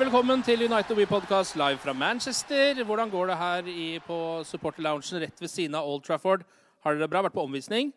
[0.00, 2.78] Velkommen til United We Podcast live fra Manchester.
[2.88, 6.46] Hvordan går det her i, på supporterloungen rett ved siden av Old Trafford?
[6.80, 7.20] Har dere bra?
[7.26, 7.90] Vært på omvisning?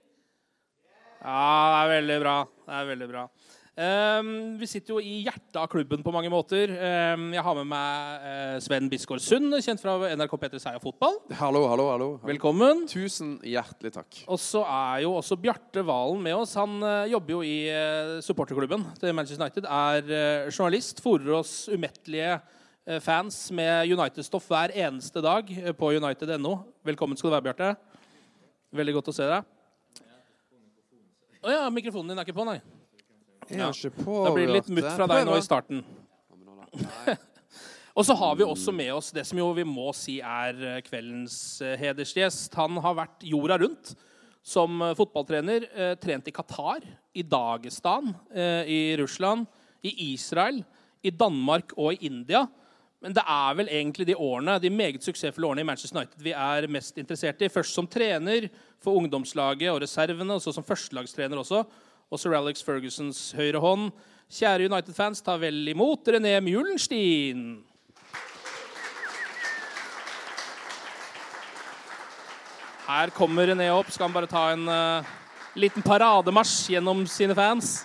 [1.24, 2.34] Ja, det er veldig bra.
[2.68, 3.24] Det er veldig bra.
[3.74, 6.70] Ehm, vi sitter jo i hjertet av klubben på mange måter.
[6.70, 11.18] Um, jeg har med meg uh, Sven Bisgaard Sund, kjent fra NRK P3 Seia Fotball.
[11.40, 12.10] Hallo, hallo, hallo.
[12.22, 12.84] Velkommen.
[12.92, 14.20] Tusen hjertelig takk.
[14.30, 16.54] Og så er jo også Bjarte Valen med oss.
[16.60, 19.66] Han uh, jobber jo i uh, supporterklubben til Manchester United.
[19.66, 21.02] Er journalist.
[21.02, 22.38] Fòrer oss umettelige
[23.02, 25.48] fans med United-stoff hver eneste dag
[25.80, 26.54] på united.no.
[26.86, 27.74] Velkommen skal du være, Bjarte.
[28.76, 29.52] Veldig godt å se deg.
[31.44, 32.60] Å ja, mikrofonen din er ikke på, nei.
[34.04, 35.84] På, Da blir det litt mutt fra deg nå i starten.
[37.94, 40.80] Og så har vi også med oss det som jo vi må si er eh,
[40.86, 42.56] kveldens eh, hedersgjest.
[42.58, 43.94] Han har vært jorda rundt
[44.42, 45.68] som eh, fotballtrener.
[46.02, 46.82] Trent i Qatar,
[47.14, 48.10] i Dagestan,
[48.66, 49.46] i Russland,
[49.86, 50.64] i Israel,
[51.06, 52.48] i Danmark og i India.
[53.04, 56.34] Men det er vel egentlig de årene, de meget suksessfulle årene i Manchester United vi
[56.34, 57.52] er mest interessert i.
[57.52, 58.48] Først som trener
[58.82, 61.66] for ungdomslaget og reservene, og så som førstelagstrener også.
[62.14, 63.88] Og sir Alex Fergusons høyre hånd.
[64.30, 67.64] Kjære United-fans, ta vel imot René Mjulenstein.
[72.86, 73.90] Her kommer René opp.
[73.90, 75.10] Skal han bare ta en uh,
[75.58, 77.80] liten parademarsj gjennom sine fans?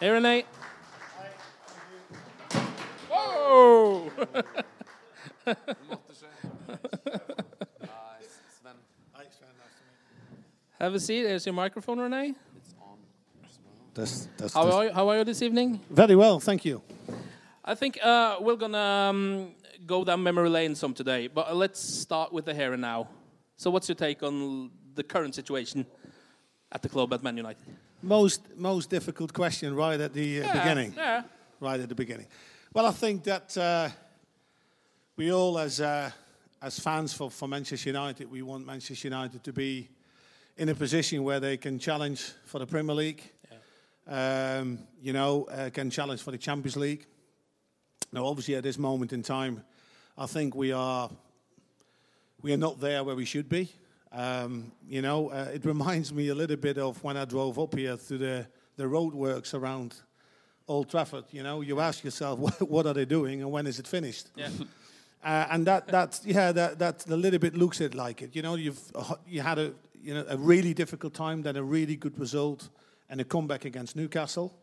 [0.00, 0.34] Hei, René.
[3.10, 4.10] Wow!
[10.80, 11.22] Have a seat.
[11.22, 12.34] There's your microphone, René.
[13.94, 15.80] That's, that's, How that's- are you, how are you this evening?
[15.88, 16.82] Very well, thank you.
[17.64, 19.54] I think uh, we're gonna um,
[19.86, 23.08] go down memory lane some today, but uh, let's start with the here and now.
[23.56, 25.86] So, what's your take on the current situation
[26.70, 27.64] at the club at Man United?
[28.02, 30.92] Most most difficult question right at the uh, beginning.
[30.94, 31.22] Yeah.
[31.58, 32.26] Right at the beginning.
[32.74, 33.88] Well, I think that uh,
[35.16, 36.10] we all, as uh,
[36.66, 39.88] as fans for, for Manchester United, we want Manchester United to be
[40.56, 43.22] in a position where they can challenge for the Premier League.
[44.08, 47.06] Um, you know, uh, can challenge for the Champions League.
[48.12, 49.62] Now, obviously, at this moment in time,
[50.18, 51.08] I think we are
[52.42, 53.70] we are not there where we should be.
[54.10, 57.76] Um, you know, uh, it reminds me a little bit of when I drove up
[57.76, 59.94] here to the, the roadworks around
[60.66, 61.26] Old Trafford.
[61.30, 64.30] You know, you ask yourself, what, what are they doing and when is it finished?
[64.34, 64.48] Yeah.
[65.24, 68.36] Uh, and that, that, yeah, that, that a little bit looks it like it.
[68.36, 68.80] You know, you've
[69.26, 72.68] you had a you know a really difficult time, then a really good result,
[73.10, 74.56] and a comeback against Newcastle.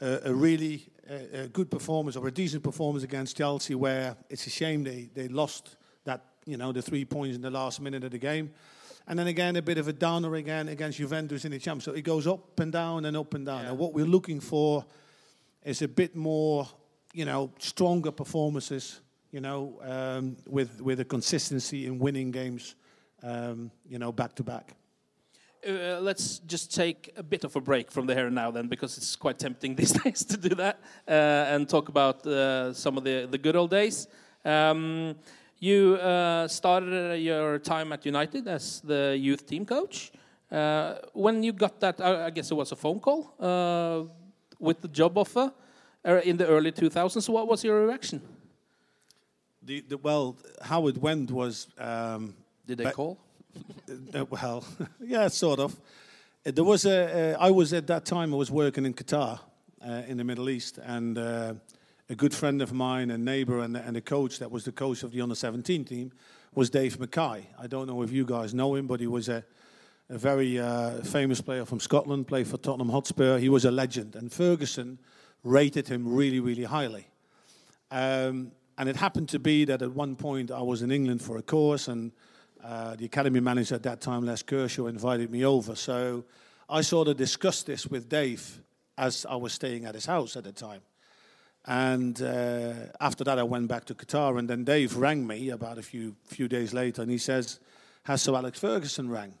[0.00, 4.46] Uh, a really uh, a good performance or a decent performance against Chelsea, where it's
[4.46, 8.02] a shame they, they lost that you know the three points in the last minute
[8.02, 8.50] of the game,
[9.06, 11.84] and then again a bit of a downer again against Juventus in the Champions.
[11.84, 13.66] So it goes up and down and up and down.
[13.66, 14.84] And what we're looking for
[15.64, 16.66] is a bit more,
[17.12, 19.00] you know, stronger performances.
[19.32, 22.76] You know, um, with with a consistency in winning games,
[23.22, 24.74] um, you know, back to back.
[25.66, 28.68] Uh, let's just take a bit of a break from the here and now, then,
[28.68, 32.98] because it's quite tempting these days to do that, uh, and talk about uh, some
[32.98, 34.06] of the, the good old days.
[34.44, 35.14] Um,
[35.60, 40.10] You uh, started your time at United as the youth team coach.
[40.50, 44.02] Uh, when you got that, I, I guess it was a phone call uh,
[44.58, 45.52] with the job offer
[46.24, 47.28] in the early 2000s.
[47.28, 48.20] What was your reaction?
[49.64, 51.68] The, the, well, how it went was.
[51.78, 52.34] Um,
[52.66, 53.18] Did they call?
[54.14, 54.64] Uh, well,
[55.00, 55.78] yeah, sort of.
[56.46, 57.34] Uh, There was a.
[57.34, 58.32] Uh, I was at that time.
[58.32, 59.40] I was working in Qatar,
[59.86, 61.54] uh, in the Middle East, and uh,
[62.08, 65.02] a good friend of mine, a neighbor, and, and a coach that was the coach
[65.02, 66.12] of the under 17 team
[66.54, 67.46] was Dave Mackay.
[67.58, 69.44] I don't know if you guys know him, but he was a,
[70.08, 72.26] a very uh, famous player from Scotland.
[72.26, 73.38] Played for Tottenham Hotspur.
[73.38, 74.98] He was a legend, and Ferguson
[75.44, 77.06] rated him really, really highly.
[77.90, 81.36] Um, and it happened to be that at one point I was in England for
[81.36, 82.12] a course, and
[82.62, 85.74] uh, the academy manager at that time, Les Kershaw, invited me over.
[85.74, 86.24] So
[86.68, 88.62] I sort of discussed this with Dave
[88.96, 90.82] as I was staying at his house at the time.
[91.64, 95.78] And uh, after that, I went back to Qatar, and then Dave rang me about
[95.78, 97.60] a few few days later, and he says,
[98.04, 99.34] "Has Sir Alex Ferguson rang?"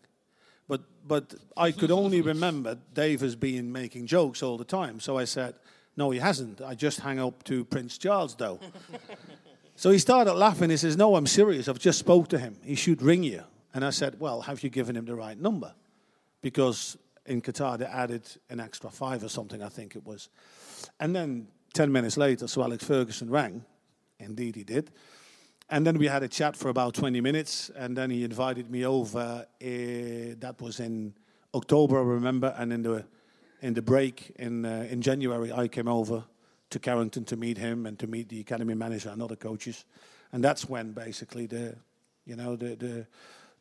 [0.68, 5.18] But but I could only remember Dave has been making jokes all the time, so
[5.18, 5.54] I said,
[5.96, 6.60] "No, he hasn't.
[6.60, 8.58] I just hang up to Prince Charles, though."
[9.76, 10.70] so he started laughing.
[10.70, 11.68] He says, "No, I'm serious.
[11.68, 12.56] I've just spoke to him.
[12.62, 13.42] He should ring you."
[13.74, 15.74] And I said, "Well, have you given him the right number?"
[16.40, 16.96] Because
[17.26, 20.28] in Qatar they added an extra five or something, I think it was.
[20.98, 23.64] And then 10 minutes later, Sir Alex Ferguson rang.
[24.18, 24.90] Indeed, he did.
[25.70, 28.84] And then we had a chat for about 20 minutes, and then he invited me
[28.84, 29.46] over.
[29.60, 31.14] Uh, that was in
[31.54, 33.06] October, I remember, and in the
[33.62, 36.24] in the break in uh, in January, I came over
[36.70, 39.84] to Carrington to meet him and to meet the academy manager and other coaches,
[40.32, 41.76] and that's when basically the
[42.26, 43.06] you know the the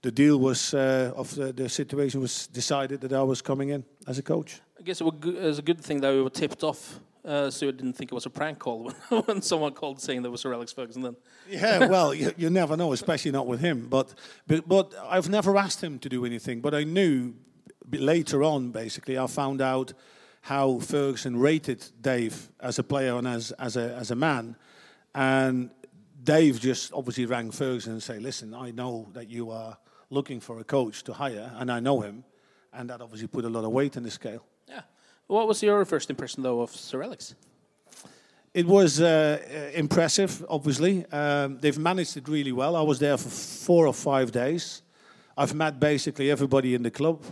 [0.02, 3.86] the deal was uh, of the, the situation was decided that I was coming in
[4.08, 4.60] as a coach.
[4.80, 7.00] I guess it was, good, it was a good thing that we were tipped off,
[7.24, 8.96] uh, so you didn't think it was a prank call when,
[9.26, 11.04] when someone called saying there was Sir Alex Ferguson.
[11.04, 11.16] Then,
[11.48, 13.88] Yeah, well, you, you never know, especially not with him.
[13.88, 14.16] But,
[14.48, 16.62] but but I've never asked him to do anything.
[16.62, 17.36] But I knew
[17.90, 19.94] later on, basically, I found out
[20.42, 24.56] how Ferguson rated Dave as a player and as as a as a man,
[25.14, 25.70] and
[26.24, 29.78] Dave just obviously rang Ferguson and say, "Listen, I know that you are
[30.10, 32.24] looking for a coach to hire, and I know him."
[32.74, 34.46] And that obviously put a lot of weight in the scale.
[34.68, 34.82] yeah.
[35.28, 37.36] What was your first impression though of Sir Alex?
[38.54, 41.06] It was uh, uh, impressive, obviously.
[41.06, 42.76] Um, they've managed it really well.
[42.76, 44.82] I was there for four or five days.
[45.38, 47.24] I've met basically everybody in the club,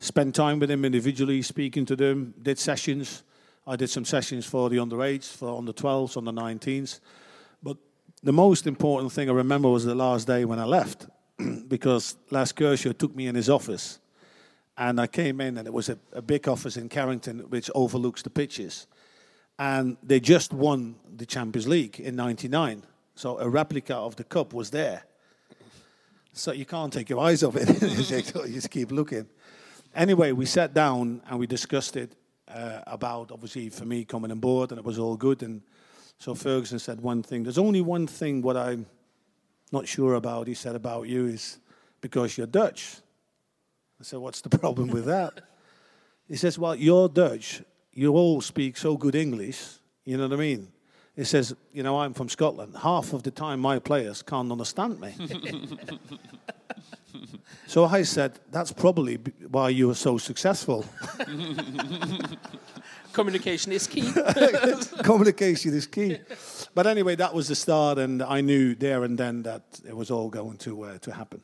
[0.00, 3.22] spent time with them individually, speaking to them, did sessions.
[3.66, 7.00] I did some sessions for the underage, for under 12s, under 19s.
[7.62, 7.76] But
[8.22, 11.06] the most important thing I remember was the last day when I left,
[11.68, 13.98] because Les Kershaw took me in his office.
[14.76, 18.22] And I came in, and it was a, a big office in Carrington, which overlooks
[18.22, 18.86] the pitches
[19.58, 22.84] and they just won the Champions League in '99.
[23.14, 25.02] So a replica of the cup was there.
[26.32, 27.68] So you can't take your eyes off it.
[28.48, 29.26] you just keep looking.
[29.94, 32.12] Anyway, we sat down and we discussed it
[32.48, 35.42] uh, about obviously for me coming on board, and it was all good.
[35.42, 35.62] And
[36.18, 37.42] so Ferguson said one thing.
[37.42, 38.86] There's only one thing what I'm
[39.72, 40.46] not sure about.
[40.46, 41.58] He said about you is
[42.00, 42.96] because you're Dutch.
[44.00, 45.40] I said, what's the problem with that?
[46.28, 47.62] He says, well, you're Dutch.
[47.92, 49.60] You all speak so good English.
[50.04, 50.68] You know what I mean?
[51.16, 52.76] He says, you know, I'm from Scotland.
[52.80, 55.16] Half of the time, my players can't understand me.
[57.68, 59.16] so I said, that's probably
[59.50, 60.86] why you are so successful.
[63.12, 64.10] Communication is key.
[65.04, 66.16] Communication is key.
[66.74, 70.10] But anyway, that was the start, and I knew there and then that it was
[70.10, 71.42] all going to uh, to happen.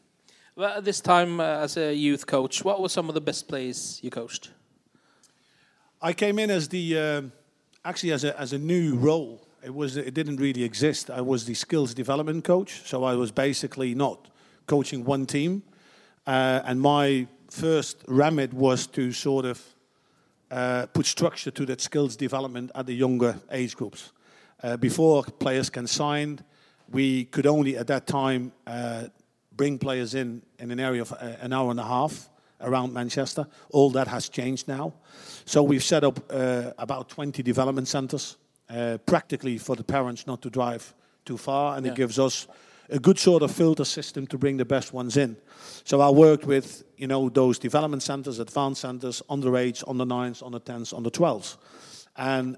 [0.56, 3.46] well, at this time, uh, as a youth coach, what were some of the best
[3.46, 4.50] players you coached?
[6.00, 7.32] I came in as the um
[7.84, 9.46] actually as a as a new role.
[9.62, 11.10] It was it didn't really exist.
[11.10, 14.28] I was the skills development coach, so I was basically not
[14.66, 15.62] coaching one team.
[16.26, 19.62] Uh, and my first remit was to sort of
[20.50, 24.12] uh, put structure to that skills development at the younger age groups.
[24.62, 26.40] Uh, before players can sign,
[26.90, 29.04] we could only at that time uh,
[29.56, 32.28] bring players in in an area of uh, an hour and a half
[32.60, 33.46] around Manchester.
[33.72, 34.92] All that has changed now.
[35.44, 38.38] So we've set up uh, about 20 development centres,
[38.70, 41.92] uh, practically for the parents not to drive too far, and Yeah.
[41.92, 42.46] it gives us
[42.90, 45.36] a good sort of filter system to bring the best ones in.
[45.84, 50.58] So I worked with you know those development centres, advanced centres, underage, under nines, under
[50.58, 51.56] tens, under twelves,
[52.16, 52.56] and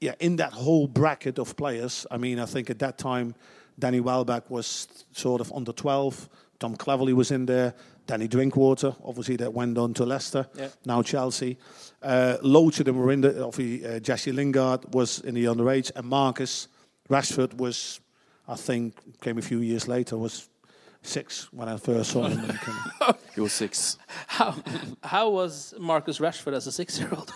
[0.00, 3.34] yeah, in that whole bracket of players, I mean, I think at that time,
[3.78, 6.28] Danny Welbeck was sort of under 12.
[6.58, 7.74] Tom Cleverley was in there.
[8.06, 10.68] Danny Drinkwater, obviously, that went on to Leicester, Yeah.
[10.84, 11.56] now Chelsea.
[12.02, 13.44] Uh, loads of them were in the.
[13.44, 16.68] Obviously, uh, Jesse Lingard was in the underage, and Marcus
[17.08, 18.00] Rashford was
[18.46, 20.16] I think came a few years later.
[20.18, 20.48] Was
[21.02, 22.38] six when I first saw him.
[22.50, 23.98] and came- He was six.
[24.26, 24.54] How,
[25.02, 27.32] how was Marcus Rashford as a six-year-old?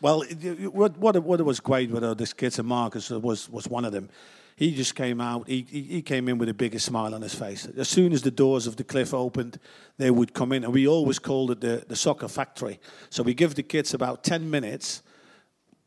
[0.00, 3.48] Well, it- it- what what what was great with uh, this kids and Marcus was
[3.48, 4.08] was one of them.
[4.56, 5.48] He just came out.
[5.48, 7.66] He, he he came in with the biggest smile on his face.
[7.78, 9.58] As soon as the doors of the cliff opened,
[9.96, 12.78] they would come in, and we always called it the the soccer factory.
[13.10, 15.02] So we give the kids about ten minutes.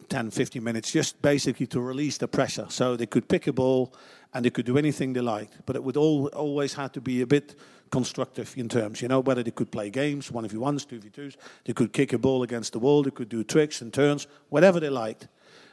[0.10, 2.68] 10, 15 minutes, just basically to release the pressure.
[2.70, 3.92] So they could pick a ball
[4.36, 5.65] and they could do anything they liked.
[5.65, 7.56] But it would all, always have to be a bit
[7.89, 11.10] constructive in terms, you know, whether they could play games, one v ones, two v
[11.10, 14.27] twos, they could kick a ball against the wall, they could do tricks and turns,
[14.50, 15.30] whatever they liked.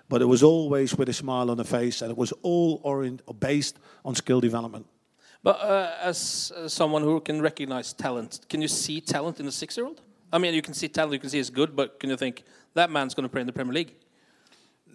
[0.09, 3.23] But it was always with a smile on the face and it was all orient,
[3.41, 4.87] based on skill development.
[5.43, 9.53] But uh, as uh, someone who can recognize talent, can you see talent in a
[9.53, 10.01] six-year-old?
[10.33, 12.45] I mean, you can see talent, you can see it's good, but can you think
[12.75, 13.95] that man's going to play in the Premier League?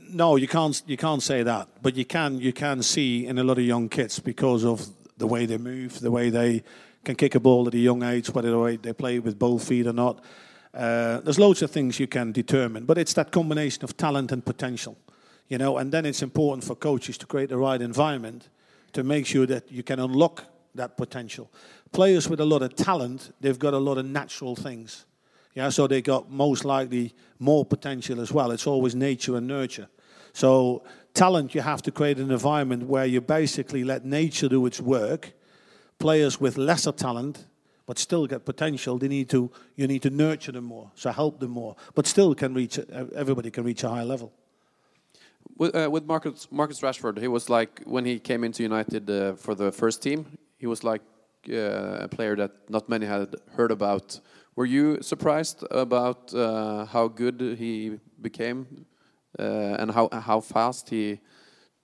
[0.10, 0.82] No, you can't.
[0.86, 1.68] You can't say that.
[1.82, 2.40] But you can.
[2.40, 4.88] You can see in a lot of young kids because of
[5.18, 6.64] the way they move, the way they
[7.04, 9.94] can kick a ball at a young age, whether they play with both feet or
[9.94, 10.24] not.
[10.74, 14.46] Uh, there's loads of things you can determine, but it's that combination of talent and
[14.46, 14.98] potential,
[15.48, 15.78] you know.
[15.78, 18.50] And then it's important for coaches to create the right environment
[18.94, 20.44] to make sure that you can unlock
[20.76, 21.52] that potential.
[21.92, 25.06] Players with a lot of talent, they've got a lot of natural things.
[25.56, 28.52] Yeah, so they got most likely more potential as well.
[28.52, 29.88] It's always nature and nurture.
[30.38, 30.84] So
[31.16, 35.34] talent, you have to create an environment where you basically let nature do its work.
[35.98, 37.48] Players with lesser talent,
[37.88, 41.40] but still get potential, they need to you need to nurture them more, so help
[41.40, 42.78] them more, but still can reach
[43.16, 44.32] everybody can reach a higher level.
[45.58, 49.34] With, uh, with Marcus, Marcus Rashford, he was like when he came into United uh,
[49.34, 51.02] for the first team, he was like
[51.50, 54.20] uh, a player that not many had heard about.
[54.56, 58.86] Were you surprised about uh, how good he became
[59.40, 61.20] uh, and how how fast he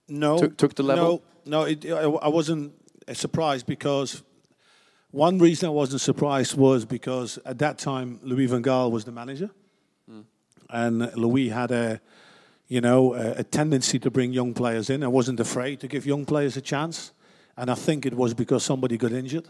[0.08, 1.22] no took, took the level?
[1.44, 2.72] No, no, it, I, I wasn't
[3.12, 4.22] surprised because
[5.10, 9.12] one reason I wasn't surprised was because at that time Louis van Gaal was the
[9.12, 9.50] manager,
[10.70, 12.00] and Louis had a
[12.68, 15.02] you know a, a tendency to bring young players in.
[15.02, 17.12] I wasn't afraid to give young players a chance,
[17.56, 19.48] and I think it was because somebody got injured,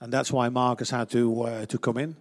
[0.00, 2.16] and that's why Marcus had to uh, to come in,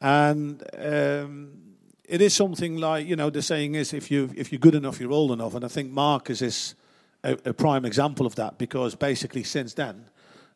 [0.00, 0.62] and.
[0.78, 1.67] Um,
[2.08, 4.98] it is something like you know the saying is if you if you're good enough
[4.98, 5.54] you're old enough.
[5.54, 6.74] And I think Marcus is
[7.22, 10.06] a, a, prime example of that because basically since then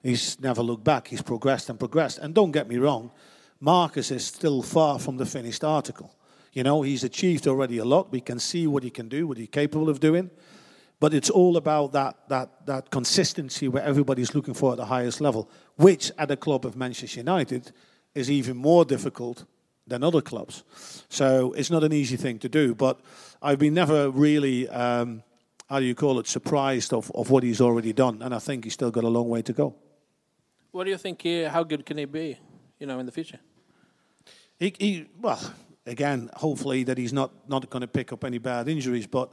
[0.02, 1.09] he's never looked back.
[1.09, 2.18] He's progressed and progressed.
[2.18, 3.12] And don't get me wrong
[3.61, 6.16] Marcus is still far from the finished article.
[6.52, 8.11] You know he's achieved already a lot.
[8.11, 10.30] We can see what he can do what he's capable of doing.
[11.00, 15.21] But it's all about that that that consistency where everybody's looking for at the highest
[15.21, 17.73] level which at a club of Manchester United
[18.14, 19.44] is even more difficult
[19.92, 20.64] than other clubs.
[21.11, 22.75] So it's not an easy thing to do.
[22.75, 22.99] But
[23.42, 25.22] I've been never really, um,
[25.68, 28.22] how do you call it, surprised of, of what he's already done.
[28.22, 29.75] And I think he's still got a long way to go.
[30.70, 31.26] What do you think?
[31.26, 32.38] Uh, how good can he be,
[32.78, 33.38] you know, in the future?
[34.58, 35.40] He, he well,
[35.87, 39.06] again, hopefully that he's not, not going to pick up any bad injuries.
[39.06, 39.30] But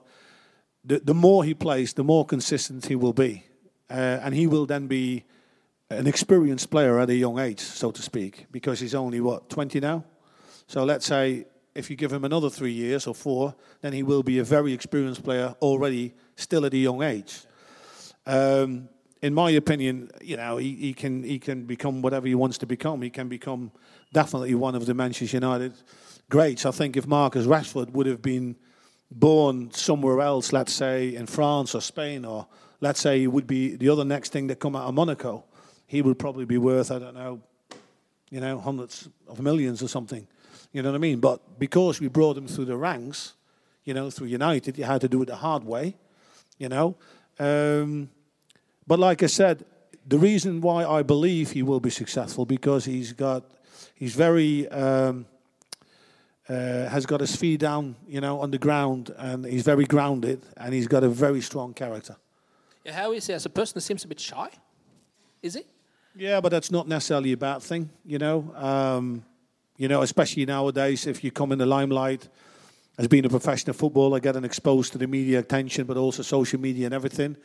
[0.84, 3.46] the, the more he plays, the more consistent he will be.
[3.90, 5.24] Uh, and he will then be
[5.90, 9.80] an experienced player at a young age, so to speak, because he's only, what, 20
[9.80, 10.04] now?
[10.70, 14.22] So let's say if you give him another three years or four, then he will
[14.22, 17.40] be a very experienced player already, still at a young age.
[18.28, 18.88] Um,
[19.24, 22.68] in my opinion, you know, he, he can he can become whatever he wants to
[22.68, 23.02] become.
[23.02, 23.72] He can become
[24.14, 25.74] definitely one of the Manchester United
[26.30, 26.68] greats.
[26.68, 28.56] I think if Marcus Rashford would have been
[29.10, 32.46] born somewhere else, let's say in France or Spain, or
[32.80, 35.46] let's say he would be the other next thing that come out of Monaco,
[35.88, 37.42] he would probably be worth I don't know,
[38.30, 40.28] you know, hundreds of millions or something.
[40.72, 41.20] You know what I mean?
[41.20, 43.34] But because we brought him through the ranks,
[43.86, 45.96] you know, through United, you had to do it the hard way,
[46.58, 46.96] you know.
[47.40, 48.10] Um,
[48.86, 49.66] but like I said,
[50.08, 53.44] the reason why I believe he will be successful because he's got,
[53.96, 55.26] he's very, um,
[56.48, 60.42] uh, has got his feet down, you know, on the ground, and he's very grounded,
[60.58, 62.16] and he's got a very strong character.
[62.84, 63.76] Yeah, how is he as a person?
[63.76, 64.50] He seems a bit shy.
[65.42, 65.64] Is he?
[66.16, 68.52] Yeah, but that's not necessarily a bad thing, you know.
[68.56, 69.24] Um,
[69.80, 72.28] you know, especially nowadays, if you come in the limelight
[72.98, 76.86] as being a professional footballer, getting exposed to the media attention, but also social media
[76.86, 77.38] and everything,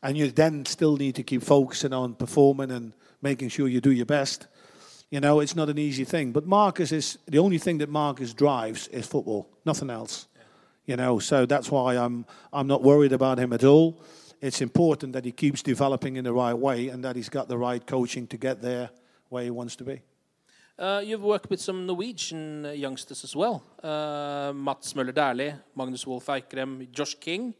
[0.00, 3.90] and you then still need to keep focusing on performing and making sure you do
[3.90, 4.46] your best.
[5.10, 6.30] You know, it's not an easy thing.
[6.30, 10.28] But Marcus is the only thing that Marcus drives is football, nothing else.
[10.86, 14.00] You know, so that's why I'm I'm not worried about him at all.
[14.40, 17.58] It's important that he keeps developing in the right way and that he's got the
[17.58, 18.90] right coaching to get there
[19.28, 20.02] where he wants to be.
[20.80, 23.62] Uh, you've worked with some Norwegian uh, youngsters as well.
[23.82, 27.54] Uh, Mats Møller Dæhlie, Magnus Wolff Eikrem, Josh King.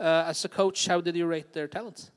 [0.00, 2.10] Uh, as a coach, how did you rate their talents?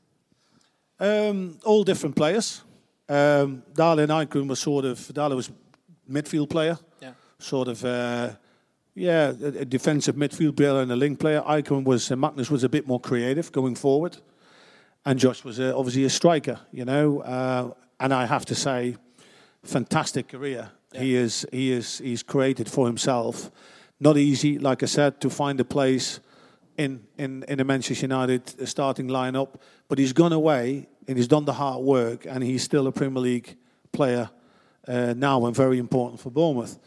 [0.99, 2.61] Um, all different players.
[3.09, 5.51] Um, Dale Nykun was sort of Dale was
[6.09, 7.13] midfield player, Yeah.
[7.39, 8.29] sort of uh,
[8.95, 11.41] yeah, a, a defensive midfield player and a link player.
[11.41, 14.15] Eikrem was uh, Magnus was a bit more creative going forward,
[15.05, 16.59] and Josh was uh, obviously a striker.
[16.71, 18.95] You know, uh, and I have to say,
[19.63, 20.71] fantastic career.
[20.93, 23.51] He is he is he's created for himself.
[23.99, 26.19] Not easy, like I said, to find a place
[26.77, 31.45] in in in the Manchester United starting lineup, but he's gone away and he's done
[31.45, 33.57] the hard work, and he's still a Premier League
[33.91, 34.29] player
[34.87, 36.77] uh, now and very important for Bournemouth.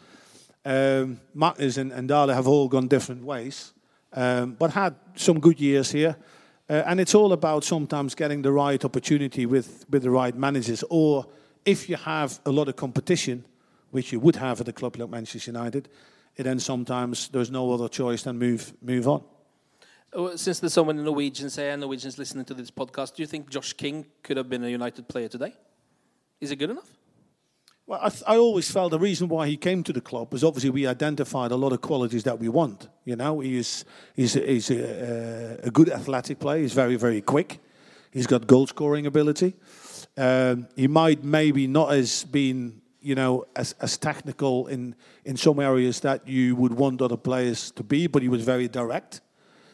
[0.63, 3.73] Um, and, and Dale have all gone different ways,
[4.13, 6.15] um, but had some good years here.
[6.67, 10.83] Uh, and it's all about sometimes getting the right opportunity with, with the right managers,
[10.89, 11.27] or
[11.65, 13.45] if you have a lot of competition,
[13.91, 15.89] which you would have at a club like Manchester United,
[16.37, 19.23] then sometimes there's no other choice than move move on.
[20.13, 23.27] Oh, Since there's so many Norwegians here and Norwegians listening to this podcast, do you
[23.27, 25.53] think Josh King could have been a United player today?
[26.39, 26.89] Is it good enough?
[27.87, 30.43] Well, I, th- I always felt the reason why he came to the club was
[30.43, 32.87] obviously we identified a lot of qualities that we want.
[33.03, 36.61] You know, he is he's, he's a, a good athletic player.
[36.61, 37.59] He's very very quick.
[38.11, 39.55] He's got goal scoring ability.
[40.17, 44.95] Um, he might maybe not as been you know as, as technical in
[45.25, 48.67] in some areas that you would want other players to be, but he was very
[48.67, 49.21] direct.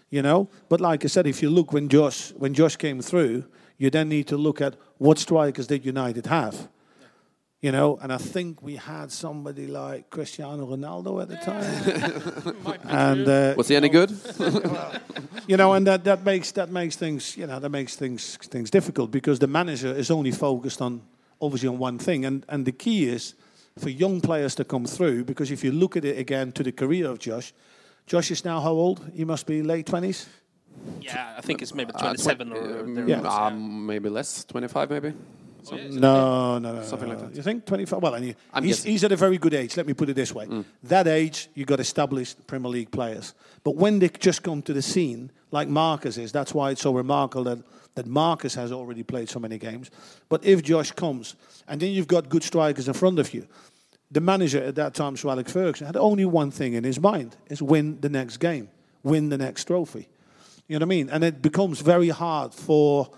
[0.10, 3.46] You know, but like I said, if you look when Josh when Josh came through,
[3.78, 6.68] you then need to look at what strikers did United have.
[7.62, 12.76] You know, and I think we had somebody like Cristiano Ronaldo at the time.
[12.86, 14.10] and uh, Was he any good?
[15.48, 18.72] you know, and that, that makes that makes things you know that makes things things
[18.72, 21.02] difficult because the manager is only focused on
[21.40, 23.36] obviously on one thing, and and the key is
[23.78, 26.72] for young players to come through because if you look at it again to the
[26.72, 27.54] career of Josh,
[28.08, 29.12] Josh is now how old?
[29.14, 30.28] He must be late twenties.
[31.00, 33.22] Yeah, I think it's maybe Uh, 27 or um, yeah.
[33.22, 35.14] um, maybe less, 25 maybe.
[35.72, 37.36] No, no, no, Something no, like that.
[37.36, 38.02] You think 25?
[38.02, 39.78] Well, and he, I'm he's, he's at a very good age.
[39.78, 40.66] Let me put it this way: mm.
[40.84, 43.34] that age, you got established Premier League players.
[43.64, 46.94] But when they just come to the scene, like Marcus is, that's why it's so
[46.94, 47.60] remarkable that
[47.96, 49.92] that Marcus has already played so many games.
[50.30, 51.36] But if Josh comes,
[51.68, 53.48] and then you've got good strikers in front of you,
[54.10, 57.36] the manager at that time, Sir Alex Ferguson, had only one thing in his mind:
[57.48, 58.70] is win the next game,
[59.04, 60.08] win the next trophy.
[60.68, 61.10] You know what I mean?
[61.10, 63.10] And it becomes very hard for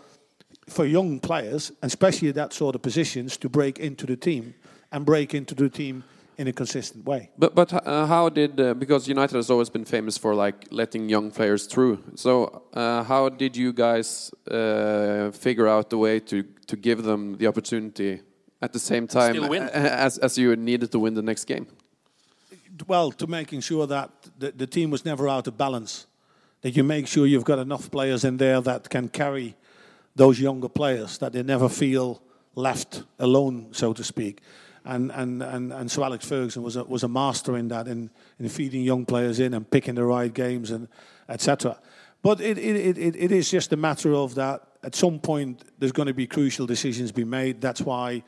[0.68, 4.54] for young players, and especially that sort of positions, to break into the team
[4.92, 6.04] and break into the team
[6.38, 7.30] in a consistent way.
[7.38, 11.10] But but uh, how did uh, because United has always been famous for like letting
[11.10, 12.00] young players through.
[12.16, 17.38] So uh, how did you guys uh, figure out the way to to give them
[17.38, 18.22] the opportunity
[18.62, 19.64] at the same time Still win.
[19.64, 21.68] a- as as you needed to win the next game?
[22.88, 26.08] Well, to making sure that the, the team was never out of balance,
[26.62, 29.56] that you make sure you've got enough players in there that can carry
[30.16, 32.22] those younger players, that they never feel
[32.56, 34.42] left alone, so to speak.
[34.86, 38.10] And and and, and so Alex Ferguson was a, was a master in that, in,
[38.40, 40.88] in feeding young players in and picking the right games and
[41.30, 41.80] etc.
[42.22, 44.62] But it, it, it, it- is just a matter of that.
[44.84, 47.62] At some point, there's going to be crucial decisions be made.
[47.62, 48.24] That's why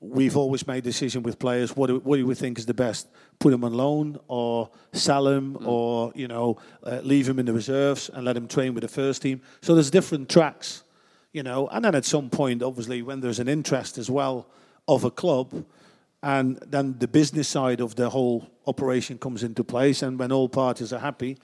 [0.00, 1.74] we've always made decision with players.
[1.74, 3.08] What do, what do we think is the best?
[3.38, 7.52] Put him on loan, or sell him, or you know, uh, leave him in the
[7.54, 9.40] reserves and let him train with the first team.
[9.62, 10.82] So there's different tracks,
[11.36, 11.68] you know.
[11.68, 14.48] And then at some point, obviously, when there's an interest as well
[14.88, 15.64] of a club,
[16.22, 20.48] and then the business side of the whole operation comes into place, and when all
[20.48, 21.36] parties are happy,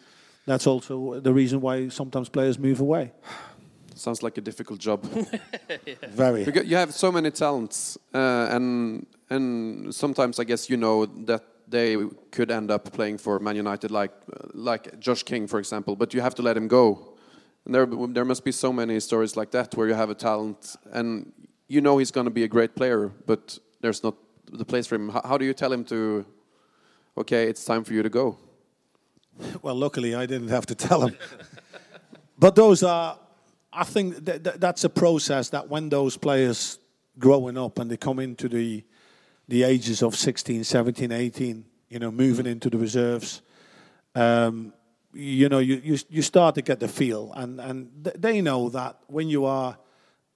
[0.46, 3.12] that's also the reason why sometimes players move away.
[3.94, 5.04] Sounds like a difficult job.
[6.08, 6.44] Very.
[6.44, 11.44] Because you have so many talents, uh, and and sometimes I guess you know that
[11.68, 11.96] they
[12.30, 14.12] could end up playing for Man United, like
[14.54, 15.96] like Josh King, for example.
[15.96, 17.11] But you have to let him go.
[17.64, 20.76] And there there must be so many stories like that where you have a talent
[20.92, 21.32] and
[21.68, 24.14] you know he's going to be a great player, but there's not
[24.50, 25.08] the place for him.
[25.08, 26.26] How, how do you tell him to?
[27.16, 28.36] Okay, it's time for you to go.
[29.62, 31.16] Well, luckily I didn't have to tell him.
[32.38, 33.18] but those are,
[33.72, 36.78] I think that, that that's a process that when those players
[37.18, 38.84] growing up and they come into the
[39.48, 43.42] the ages of 16, 17, 18, you know, moving into the reserves,
[44.14, 44.72] um,
[45.12, 48.98] you know, you, you you start to get the feel, and and they know that
[49.08, 49.76] when you are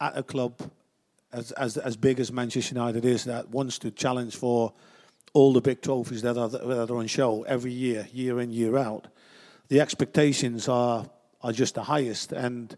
[0.01, 0.61] at a club
[1.33, 4.73] as as as big as Manchester United is, that wants to challenge for
[5.33, 8.77] all the big trophies that are that are on show every year, year in year
[8.77, 9.09] out,
[9.69, 11.09] the expectations are
[11.43, 12.77] are just the highest, and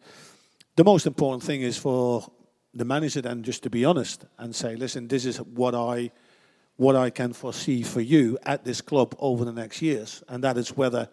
[0.77, 2.31] the most important thing is for
[2.75, 6.11] the manager then just to be honest and say, listen, this is what I
[6.77, 10.57] what I can foresee for you at this club over the next years, and that
[10.57, 11.09] is whether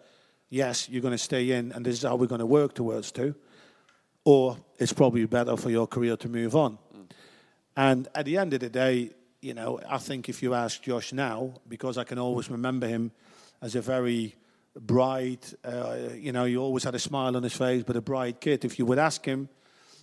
[0.48, 3.12] yes you're going to stay in, and this is how we're going to work towards
[3.12, 3.34] to,
[4.24, 6.78] or it's probably better for your career to move on.
[7.76, 9.10] And at the end of the day,
[9.42, 13.12] you know, I think if you ask Josh now, because I can always remember him
[13.60, 14.34] as a very
[14.74, 18.40] bright, uh, you know, he always had a smile on his face, but a bright
[18.40, 18.64] kid.
[18.64, 19.48] If you would ask him,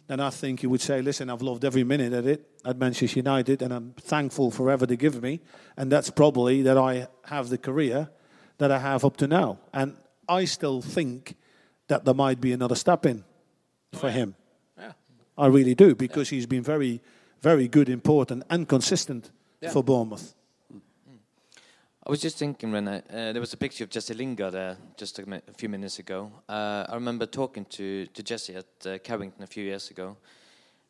[0.07, 3.19] then I think he would say, listen, I've loved every minute of it at Manchester
[3.19, 5.41] United, and I'm thankful forever to give me.
[5.77, 8.09] And that's probably that I have the career
[8.57, 9.59] that I have up to now.
[9.73, 9.95] And
[10.27, 11.35] I still think
[11.87, 13.23] that there might be another step in
[13.93, 14.35] for him.
[14.77, 14.93] Yeah.
[15.37, 17.01] I really do, because he's been very,
[17.41, 19.31] very good, important, and consistent
[19.61, 19.71] Yeah.
[19.71, 20.33] for Bournemouth.
[22.05, 25.19] I was just thinking when uh, there was a picture of Jesse Lingard there just
[25.19, 26.31] a, a few minutes ago.
[26.49, 30.17] Uh, I remember talking to, to Jesse at uh, Carrington a few years ago.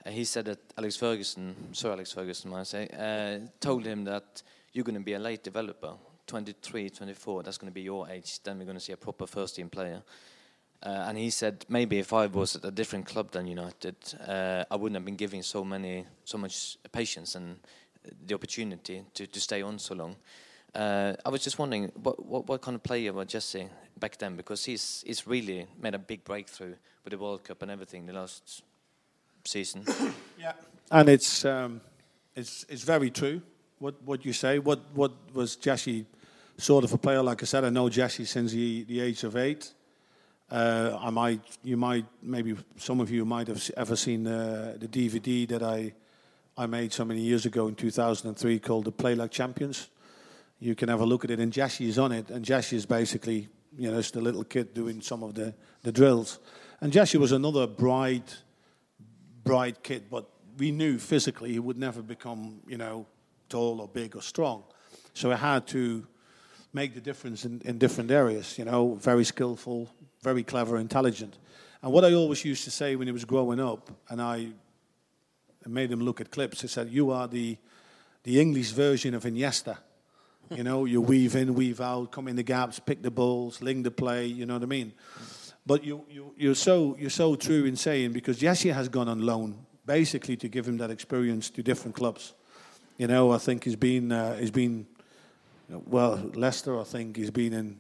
[0.04, 4.06] Uh, he said that Alex Ferguson, Sir Alex Ferguson, might I say, uh, told him
[4.06, 4.42] that
[4.72, 5.94] you're going to be a late developer,
[6.28, 7.44] 23, 24.
[7.44, 8.42] That's going to be your age.
[8.44, 10.02] Then we're going to see a proper first team player.
[10.82, 13.96] Uh, and he said maybe if I was at a different club than United,
[14.28, 17.60] uh, I wouldn't have been giving so many, so much patience and
[18.26, 20.16] the opportunity to, to stay on so long.
[20.76, 24.36] Uh, I was just wondering what, what what kind of player was Jesse back then
[24.36, 28.14] because he's he's really made a big breakthrough with the World Cup and everything the
[28.14, 28.64] last
[29.46, 29.86] season.
[30.38, 30.54] Yeah.
[30.92, 31.80] And it's um,
[32.36, 33.42] it's it's very true
[33.84, 34.60] what what you say.
[34.60, 36.06] What what was Jesse
[36.58, 37.22] sort of a player?
[37.22, 39.74] Like I said, I know Jesse since the, the age of eight.
[40.50, 44.88] Uh, I might you might maybe some of you might have ever seen uh, the
[44.88, 45.94] DVD that I
[46.58, 49.90] I made so many years ago in 2003 called the Play Like Champions.
[50.60, 52.86] You can have a look at it, and Jesse is on it, and Jesse is
[52.86, 56.40] basically you know just a little kid doing some of the the drills.
[56.80, 58.44] And Jesse was another bright
[59.44, 63.08] bright kid, but we knew physically he would never become, you know,
[63.54, 64.64] tall or big or strong.
[65.14, 66.06] So I had to
[66.74, 69.88] make the difference in, in different areas, you know, very skillful,
[70.22, 71.38] very clever, intelligent.
[71.84, 74.48] And what I always used to say when he was growing up, and I
[75.68, 77.58] made him look at clips, I said, You are the,
[78.24, 79.78] the English version of Iniesta.
[80.58, 83.86] You know, you weave in, weave out, come in the gaps, pick the balls, link
[83.86, 84.92] the play, you know what I mean?
[85.66, 89.26] But you, you, you're, so, you're so true in saying, because Jesse has gone on
[89.26, 92.34] loan, basically to give him that experience to different clubs.
[92.98, 94.86] You know, I think he's been, uh, he's been
[95.88, 97.78] well, Leicester, I think he's been in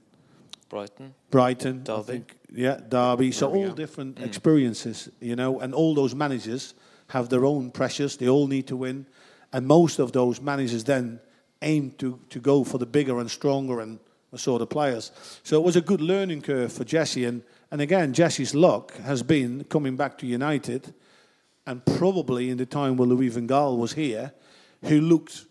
[0.69, 2.03] Brighton, Brighton, I Derby.
[2.03, 2.35] think.
[2.53, 3.31] yeah, Derby.
[3.31, 3.73] So all go.
[3.75, 4.25] different Mm.
[4.25, 6.73] experiences, you know, and all those managers
[7.07, 8.17] have their own pressures.
[8.17, 9.05] They all need to win,
[9.51, 11.19] and most of those managers then
[11.61, 13.99] aim to to go for the bigger and stronger and
[14.35, 15.11] sort of players.
[15.43, 19.21] So it was a good learning curve for Jesse, and and again, Jesse's luck has
[19.21, 20.93] been coming back to United,
[21.67, 24.31] and probably in the time where Louis van Gaal was here,
[24.83, 25.45] who looked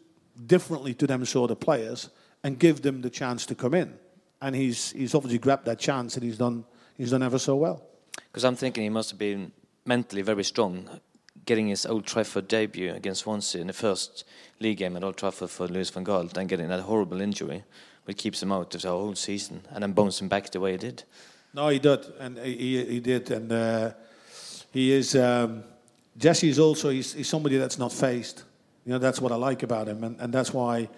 [0.47, 2.11] differently to them sort of players
[2.43, 3.95] and give them the chance to come in.
[4.41, 6.65] And he's he's obviously grabbed that chance and he's done
[6.97, 7.83] he's done ever so well.
[8.31, 9.53] Because I'm thinking he must have been
[9.85, 10.89] mentally very strong,
[11.47, 14.25] getting his Old Trafford debut against Swansea in the first
[14.61, 17.65] league game at Old Trafford for Louis van Gaal, then getting that horrible injury,
[18.05, 20.79] which keeps him out of the whole season, and then bouncing back the way he
[20.79, 21.05] did.
[21.55, 23.93] No, he did, and he he did, and uh,
[24.73, 25.15] he is.
[25.15, 25.65] Um,
[26.17, 28.43] Jesse is also he's, he's somebody that's not phased.
[28.85, 30.89] You know that's what I like about him, and, and that's why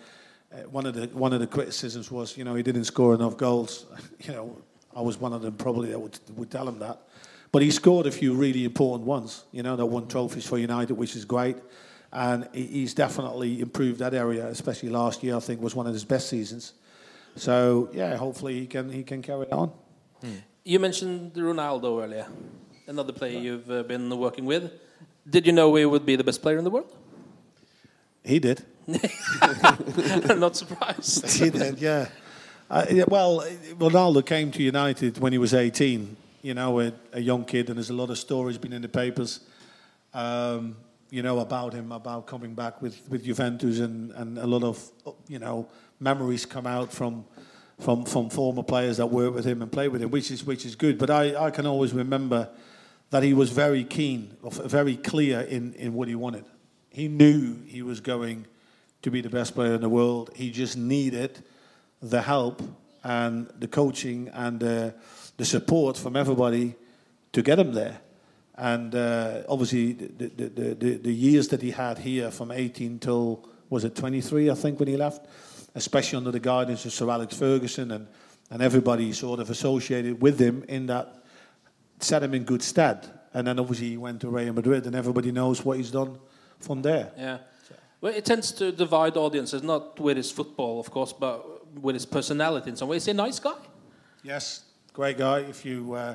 [0.52, 3.36] uh, one of the one of the criticisms was you know he didn't score enough
[3.36, 3.86] goals.
[4.26, 4.62] You know
[4.96, 6.98] I was one of them probably that would would tell him that,
[7.52, 9.44] but he scored a few really important ones.
[9.52, 11.56] You know that won trophies for United, which is great,
[12.12, 14.46] and he, he's definitely improved that area.
[14.46, 16.72] Especially last year, I think was one of his best seasons.
[17.36, 19.72] So yeah, hopefully he can he can carry it on.
[20.64, 22.26] You mentioned Ronaldo earlier,
[22.86, 24.72] another player you've uh, been working with.
[25.28, 26.90] Did you know he would be the best player in the world?
[28.24, 28.64] He did.
[28.88, 31.30] I'm not surprised.
[31.38, 32.08] he did, yeah.
[32.70, 33.40] Uh, yeah, well,
[33.74, 36.16] Ronaldo came to United when he was 18.
[36.42, 38.88] You know, a, a young kid, and there's a lot of stories been in the
[38.88, 39.40] papers.
[40.12, 40.76] Um,
[41.10, 44.82] you know about him, about coming back with, with Juventus, and, and a lot of
[45.28, 45.68] you know
[46.00, 47.24] memories come out from
[47.80, 50.66] from from former players that worked with him and played with him, which is which
[50.66, 50.98] is good.
[50.98, 52.48] But I, I can always remember
[53.10, 56.44] that he was very keen, very clear in, in what he wanted.
[56.94, 58.46] He knew he was going
[59.02, 60.30] to be the best player in the world.
[60.32, 61.42] He just needed
[62.00, 62.62] the help
[63.02, 64.90] and the coaching and uh,
[65.36, 66.76] the support from everybody
[67.32, 67.98] to get him there.
[68.54, 73.00] And uh, obviously, the, the, the, the, the years that he had here from 18
[73.00, 75.26] till, was it 23, I think, when he left,
[75.74, 78.06] especially under the guidance of Sir Alex Ferguson and,
[78.52, 81.24] and everybody sort of associated with him in that,
[81.98, 83.10] set him in good stead.
[83.32, 86.20] And then obviously he went to Real Madrid, and everybody knows what he's done
[86.60, 87.12] from there.
[87.16, 87.38] Yeah.
[88.00, 92.04] Well, it tends to divide audiences, not with his football, of course, but with his
[92.04, 92.96] personality in some way.
[92.96, 93.54] He's a nice guy?
[94.22, 95.38] Yes, great guy.
[95.38, 96.14] If you uh,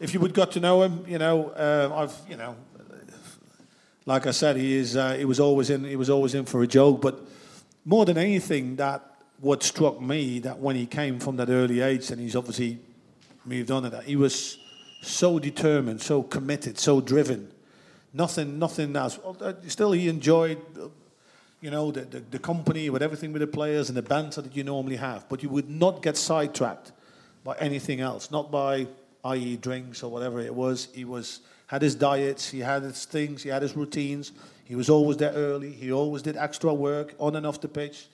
[0.00, 2.56] if you would got to know him, you know, uh, I've, you know,
[4.04, 4.96] like I said, he is.
[4.96, 5.84] Uh, he was always in.
[5.84, 7.00] He was always in for a joke.
[7.00, 7.20] But
[7.84, 9.08] more than anything, that
[9.38, 12.80] what struck me that when he came from that early age, and he's obviously
[13.44, 14.58] moved on to that, he was
[15.02, 17.51] so determined, so committed, so driven.
[18.12, 19.18] Nothing, nothing else.
[19.18, 20.60] Uh, still, he enjoyed,
[21.60, 24.54] you know, the, the, the company with everything with the players and the banter that
[24.54, 25.28] you normally have.
[25.28, 26.92] But you would not get sidetracked
[27.44, 28.86] by anything else, not by
[29.24, 30.88] i.e., drinks or whatever it was.
[30.94, 34.32] He was had his diets, he had his things, he had his routines.
[34.64, 35.70] He was always there early.
[35.70, 38.06] He always did extra work on and off the pitch.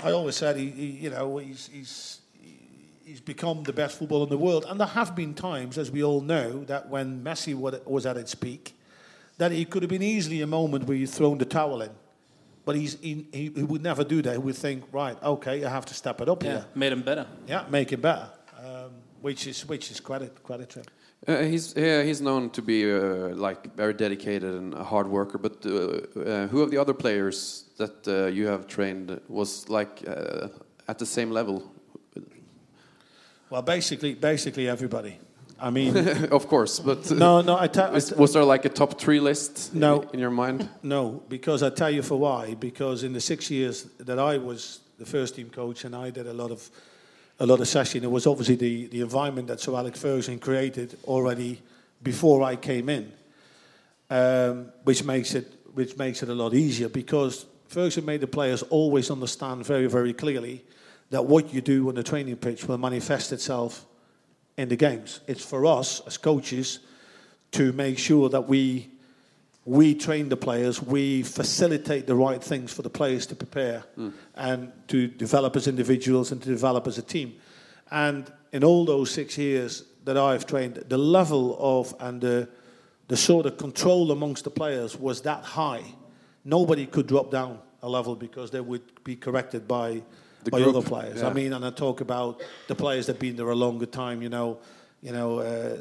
[0.00, 2.20] I always said he, he you know, he's, he's
[3.08, 4.66] he's become the best footballer in the world.
[4.68, 8.34] And there have been times, as we all know, that when Messi was at its
[8.34, 8.74] peak,
[9.38, 11.90] that it could have been easily a moment where you'd thrown the towel in.
[12.64, 14.32] But he's, he, he, would never do that.
[14.32, 16.64] He would think, right, okay, I have to step it up yeah, here.
[16.74, 17.26] made him better.
[17.46, 18.28] Yeah, make it better,
[18.62, 18.90] um,
[19.22, 20.84] which is which is credit credit to him.
[21.26, 25.38] Uh, he's yeah, he's known to be uh, like very dedicated and a hard worker.
[25.38, 30.04] But uh, uh who of the other players that uh, you have trained was like
[30.06, 30.48] uh,
[30.86, 31.62] at the same level?
[33.50, 35.18] Well, basically, basically everybody.
[35.60, 35.96] I mean,
[36.30, 37.58] of course, but no, no.
[37.58, 37.92] I tell.
[37.92, 39.74] was there like a top three list?
[39.74, 40.68] No, in, in your mind?
[40.82, 42.54] No, because I tell you for why.
[42.54, 46.26] Because in the six years that I was the first team coach, and I did
[46.26, 46.70] a lot of
[47.40, 48.04] a lot of session.
[48.04, 51.60] It was obviously the, the environment that Sir Alex Ferguson created already
[52.02, 53.12] before I came in,
[54.10, 58.62] um, which makes it which makes it a lot easier because Ferguson made the players
[58.62, 60.64] always understand very very clearly
[61.10, 63.86] that what you do on the training pitch will manifest itself
[64.58, 65.20] in the games.
[65.26, 66.80] It's for us as coaches
[67.52, 68.90] to make sure that we
[69.64, 74.10] we train the players, we facilitate the right things for the players to prepare mm.
[74.34, 77.34] and to develop as individuals and to develop as a team.
[77.90, 82.48] And in all those six years that I've trained, the level of and the,
[83.08, 85.84] the sort of control amongst the players was that high.
[86.46, 90.02] Nobody could drop down a level because they would be corrected by,
[90.50, 91.20] by other players.
[91.20, 91.28] Yeah.
[91.28, 94.22] I mean, and I talk about the players that have been there a longer time,
[94.22, 94.58] you know
[95.02, 95.76] you know, uh,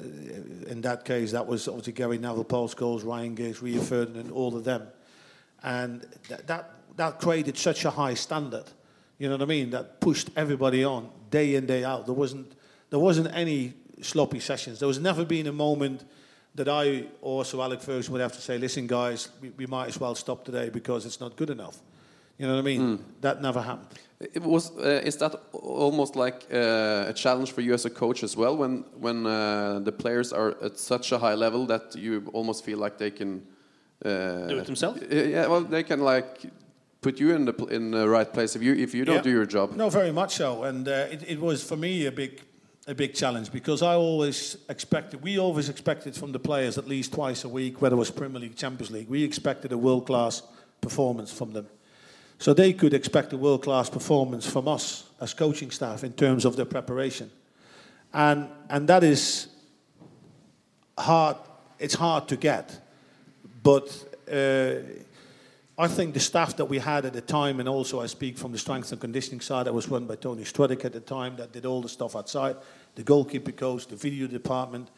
[0.70, 4.56] in that case, that was obviously Gary Neville, Paul Scholes, Ryan Giggs, Rio Ferdinand, all
[4.56, 4.88] of them.
[5.64, 8.66] And that, that, that created such a high standard,
[9.18, 12.06] you know what I mean, that pushed everybody on day in, day out.
[12.06, 12.54] There wasn't,
[12.92, 14.80] there wasn't any sloppy sessions.
[14.80, 16.04] There was never been a moment
[16.54, 19.88] that I or Sir Alex Ferguson would have to say, listen, guys, we, we might
[19.88, 21.80] as well stop today because it's not good enough.
[22.38, 22.82] You know what I mean?
[22.82, 23.02] Mm.
[23.22, 24.00] That never happened.
[24.20, 28.24] It was uh, is that almost like uh, a challenge for you as a coach
[28.24, 32.24] as well when when uh, the players are at such a high level that you
[32.34, 33.42] almost feel like they can
[34.04, 35.02] uh, do it themselves?
[35.12, 36.52] Yeah, well, they can like
[37.02, 39.22] put you in the in the right place if you if you don't yeah.
[39.22, 39.76] do your job.
[39.76, 42.42] No, very much so, and uh, it, it was for me a big
[42.88, 47.14] a big challenge because I always expected, we always expected from the players at least
[47.14, 50.42] twice a week, whether it was Premier League, Champions League, we expected a world class
[50.80, 51.68] performance from them.
[52.40, 56.46] So they could expect a world class performance from us as coaching staff in terms
[56.46, 57.32] of their preparation.
[58.14, 59.48] And, and that is
[60.98, 61.38] hard,
[61.80, 62.80] it's hard to get.
[63.64, 63.88] But
[64.32, 64.76] uh,
[65.80, 68.52] I think the staff that we had at the time, and also I speak from
[68.52, 71.52] the strength and conditioning side, that was run by Tony Strudwick at the time, that
[71.52, 72.56] did all the stuff outside,
[72.96, 74.90] the goalkeeper coach, the video department,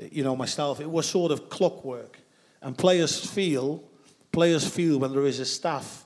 [0.00, 0.80] uh, you know, myself.
[0.80, 2.18] It was sort of clockwork.
[2.62, 3.82] And players feel,
[4.32, 6.03] players feel when there is a staff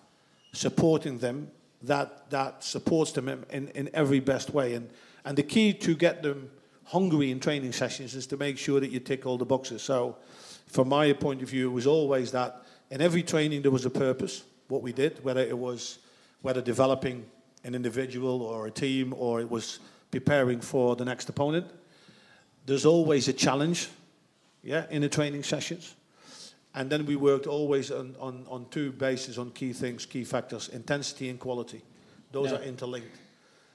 [0.52, 1.50] supporting them
[1.82, 4.74] that, that supports them in, in every best way.
[4.74, 4.90] And,
[5.24, 6.50] and the key to get them
[6.84, 9.82] hungry in training sessions is to make sure that you tick all the boxes.
[9.82, 10.16] So,
[10.66, 13.90] from my point of view, it was always that in every training there was a
[13.90, 15.98] purpose, what we did, whether it was
[16.42, 17.24] whether developing
[17.64, 19.80] an individual or a team or it was
[20.10, 21.66] preparing for the next opponent.
[22.66, 23.88] There's always a challenge,
[24.62, 25.94] yeah, in the training sessions.
[26.74, 30.68] And then we worked always on, on, on two bases, on key things, key factors,
[30.68, 31.82] intensity and quality.
[32.30, 32.58] Those yeah.
[32.58, 33.16] are interlinked.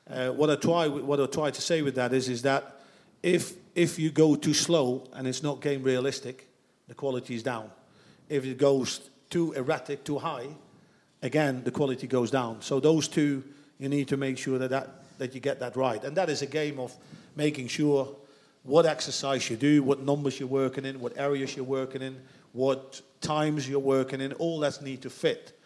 [0.10, 2.82] Uh, what I try, what I try to say with that is, is that
[3.22, 6.48] if if you go too slow and it's not game realistic,
[6.88, 7.72] the quality is down.
[8.30, 10.48] If it goes too erratic, too high,
[11.22, 12.62] again the quality goes down.
[12.62, 13.44] So those two,
[13.80, 16.04] you need to make sure that that, that you get that right.
[16.04, 16.96] And that is a game of
[17.36, 18.16] making sure
[18.64, 22.22] what exercise you do, what numbers you're working in, what areas you're working in,
[22.54, 25.60] what times you're working in, all that's need to fit.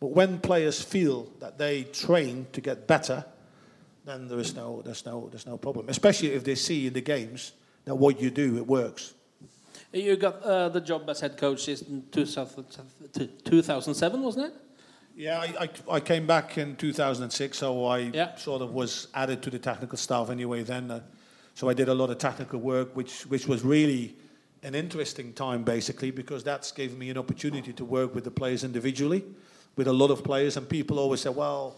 [0.00, 3.24] But when players feel that they train to get better,
[4.04, 5.88] then there is no, there's, no, there's no problem.
[5.88, 7.52] Especially if they see in the games
[7.84, 9.12] that what you do, it works.
[9.92, 14.54] You got uh, the job as head coach in 2007, wasn't it?
[15.16, 18.36] Yeah, I, I, I, came back in 2006, so I yeah.
[18.36, 20.90] sort of was added to the technical staff anyway then.
[20.90, 21.00] Uh,
[21.54, 24.14] So I did a lot of technical work, which, which was really
[24.62, 28.64] an interesting time, basically, because that's given me an opportunity to work with the players
[28.64, 29.24] individually,
[29.76, 30.56] with a lot of players.
[30.56, 31.76] And people always say, well,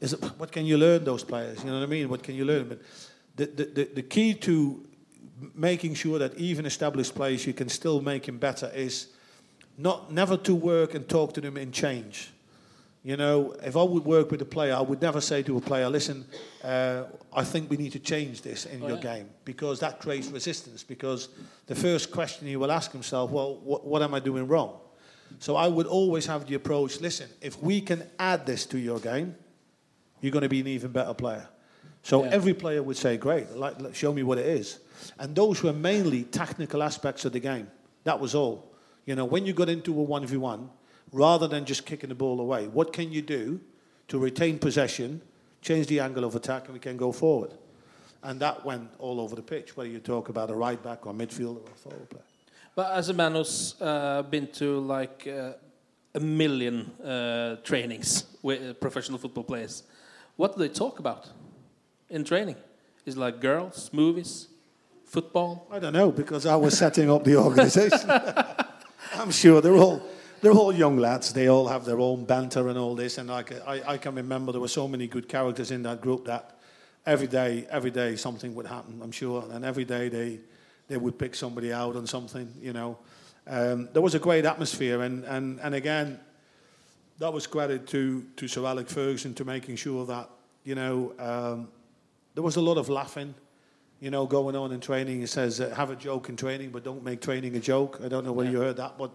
[0.00, 1.58] it, what can you learn those players?
[1.62, 2.08] You know what I mean?
[2.08, 2.68] What can you learn?
[2.68, 2.80] But
[3.36, 4.84] the, the, the, the key to
[5.54, 9.08] making sure that even established players, you can still make him better is
[9.76, 12.32] not never to work and talk to them in change.
[13.04, 15.60] You know, if I would work with a player, I would never say to a
[15.60, 16.26] player, listen,
[16.64, 19.02] uh, I think we need to change this in Oh, your yeah.
[19.16, 20.82] game because that creates resistance.
[20.82, 21.28] Because
[21.66, 24.78] the first question he will ask himself, well, what, what am I doing wrong?
[25.38, 28.98] So I would always have the approach listen, if we can add this to your
[28.98, 29.36] game,
[30.20, 31.48] you're going to be an even better player.
[32.02, 32.30] So Yeah.
[32.32, 34.80] every player would say, great, like, show me what it is.
[35.18, 37.68] And those were mainly technical aspects of the game.
[38.04, 38.72] That was all.
[39.06, 40.68] You know, when you got into a 1v1,
[41.12, 43.60] rather than just kicking the ball away, what can you do
[44.08, 45.20] to retain possession,
[45.62, 47.54] change the angle of attack, and we can go forward?
[48.22, 51.12] And that went all over the pitch, whether you talk about a right back or
[51.12, 52.22] midfielder or forward player.
[52.74, 55.52] But as a man who's uh, been to like uh,
[56.14, 59.82] a million uh, trainings with uh, professional football players,
[60.36, 61.28] what do they talk about
[62.08, 62.56] in training?
[63.04, 64.48] Is it like girls, movies,
[65.04, 65.66] football?
[65.70, 68.10] I don't know because I was setting up the organisation.
[69.14, 70.02] I'm sure they're all
[70.40, 71.32] they're all young lads.
[71.32, 73.18] They all have their own banter and all this.
[73.18, 76.26] And like I, I can remember there were so many good characters in that group
[76.26, 76.58] that
[77.06, 79.00] every day, every day something would happen.
[79.02, 80.40] I'm sure, and every day they
[80.88, 82.52] they would pick somebody out on something.
[82.60, 82.98] You know,
[83.46, 86.20] um, there was a great atmosphere, and and and again,
[87.18, 90.30] that was credit to to Sir Alex Ferguson to making sure that
[90.64, 91.68] you know um,
[92.34, 93.34] there was a lot of laughing
[94.00, 95.20] you know, going on in training.
[95.20, 98.00] He says, uh, have a joke in training, but don't make training a joke.
[98.04, 99.10] I don't know whether you heard that, but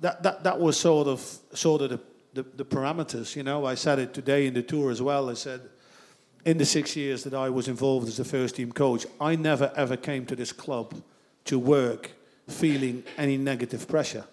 [0.00, 1.20] that, that, that was sort of,
[1.54, 2.00] sort of the,
[2.34, 3.34] the, the parameters.
[3.34, 5.30] You know, I said it today in the tour as well.
[5.30, 5.62] I said,
[6.44, 9.72] in the six years that I was involved as the first team coach, I never
[9.76, 10.94] ever came to this club
[11.46, 12.12] to work
[12.48, 14.24] feeling any negative pressure.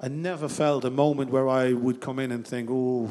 [0.00, 3.08] I never felt a moment where I would come in and think, oh,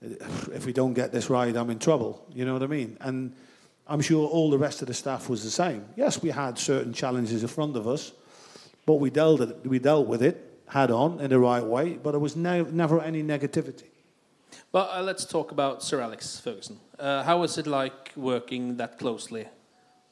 [0.00, 2.24] if we don't get this right, I'm in trouble.
[2.32, 2.96] You know what I mean?
[3.02, 3.34] And
[3.86, 5.84] I'm sure all the rest of the staff was the same.
[5.96, 8.12] Yes, we had certain challenges in front of us,
[8.86, 12.12] but we dealt, it, we dealt with it head on in the right way, but
[12.12, 13.88] there was no, never any negativity.
[14.72, 16.78] Well, uh, let's talk about Sir Alex Ferguson.
[16.98, 19.46] Uh, how was it like working that closely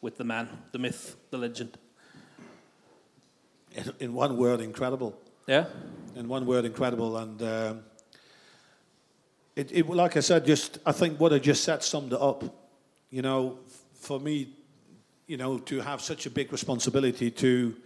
[0.03, 1.79] with the man, the myth, the legend?
[3.73, 5.18] In, in one word, incredible.
[5.46, 5.64] Yeah?
[6.14, 7.16] In one word, incredible.
[7.16, 7.83] And um,
[9.57, 12.44] it, it, like I said, just I think what I just said summed it up.
[13.11, 14.55] You know, f- for me,
[15.27, 17.77] you know, to have such a big responsibility to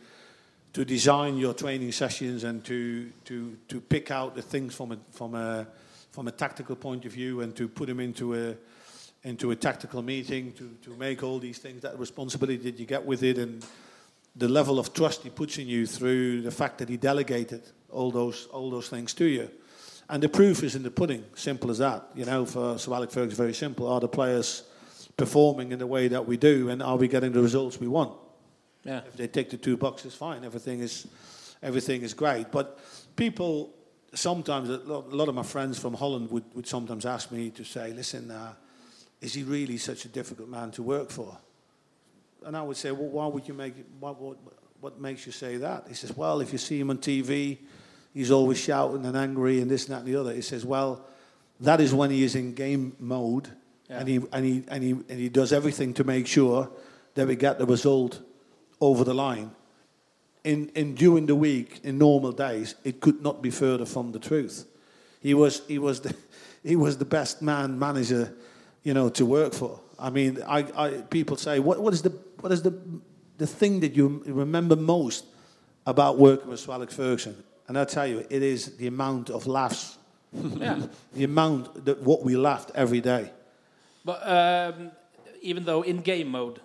[0.75, 4.99] to design your training sessions and to to to pick out the things from a
[5.11, 5.67] from a
[6.11, 8.55] from a tactical point of view and to put them into a
[9.23, 13.05] into a tactical meeting to to make all these things that responsibility that you get
[13.05, 13.65] with it and
[14.37, 18.11] the level of trust he puts in you through the fact that he delegated all
[18.11, 19.49] those all those things to you.
[20.09, 22.11] And the proof is in the pudding, simple as that.
[22.15, 23.87] You know, for Sir Alex Ferguson, very simple.
[23.87, 24.65] Are the players
[25.17, 28.13] performing in the way that we do, and are we getting the results we want?
[28.85, 29.01] Yeah.
[29.07, 30.45] If they tick the two boxes, fine.
[30.45, 31.07] Everything is,
[31.63, 32.51] everything is great.
[32.51, 32.79] But
[33.17, 33.75] people
[34.13, 37.93] sometimes, a lot of my friends from Holland would, would sometimes ask me to say,
[37.93, 38.53] "Listen, uh,
[39.21, 41.39] is he really such a difficult man to work for?"
[42.45, 44.37] And I would say, well, why would you make it, what, what,
[44.81, 45.87] what makes you say that?
[45.89, 47.59] He says, well, if you see him on TV,
[48.13, 50.33] he's always shouting and angry and this and that and the other.
[50.33, 51.07] He says, well,
[51.61, 53.49] that is when he is in game mode
[53.89, 56.71] and, he, and, he, and, he, and he does everything to make sure
[57.15, 58.21] that we get the result
[58.81, 59.51] over the line.
[60.45, 64.19] In, in during the week, in normal days, it could not be further from the
[64.19, 64.67] truth.
[65.21, 66.15] He was, he was, the,
[66.63, 68.35] he was the best man manager,
[68.83, 69.81] you know, to work for.
[69.99, 72.11] I mean, I, I, people say, what, what is, the,
[72.41, 72.79] what is the,
[73.39, 75.25] the thing that you remember most
[75.87, 77.43] about working with Sir Ferguson?
[77.69, 79.97] And I tell you, it is the amount of laughs.
[80.33, 80.87] Yeah.
[81.15, 83.31] The amount that what we laughed every day.
[84.05, 84.91] But um,
[85.41, 86.61] even though in game mode,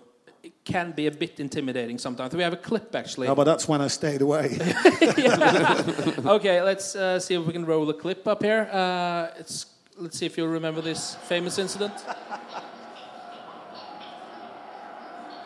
[0.70, 2.34] can be a bit intimidating sometimes.
[2.34, 3.26] We have a clip actually.
[3.26, 4.56] No, but that's when I stayed away.
[6.24, 8.68] okay, let's uh, see if we can roll the clip up here.
[8.72, 9.66] Uh, it's,
[9.98, 11.92] let's see if you'll remember this famous incident.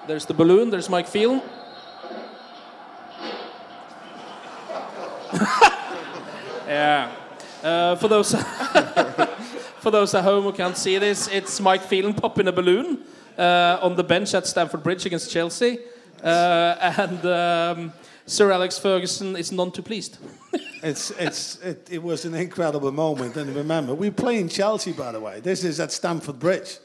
[0.07, 1.41] There's the balloon, there's Mike Phelan.
[6.69, 7.11] yeah.
[7.63, 8.35] Uh, for those
[9.81, 13.05] for those at home who can't see this, it's Mike Phelan popping a balloon
[13.39, 15.79] on the bench at Stamford Bridge against Chelsea,
[16.23, 17.93] uh, and um,
[18.27, 20.19] Sir Alex Ferguson is none too pleased.
[20.83, 23.37] it's it's it, it was an incredible moment.
[23.37, 25.41] And remember, we play in Chelsea, by the way.
[25.41, 26.79] This is at Stamford Bridge.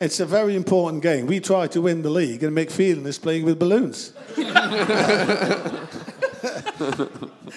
[0.00, 1.26] It's a very important game.
[1.26, 4.12] We try to win the league, and Mike Phelan is playing with balloons.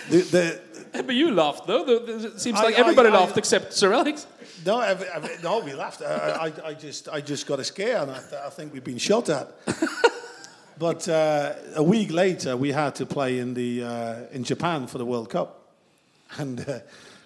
[0.10, 0.60] the, the,
[1.06, 1.84] but you laughed though.
[1.88, 4.28] It seems I- like everybody I- I- laughed except Sir Alex.
[4.66, 6.02] no, every, every, no, we laughed.
[6.02, 8.98] I, I, I just, I just got a scare, and I, I think we've been
[9.00, 9.48] shot at.
[10.78, 14.98] but uh, a week later, we had to play in the uh, in Japan for
[14.98, 15.74] the World Cup,
[16.38, 16.80] and uh,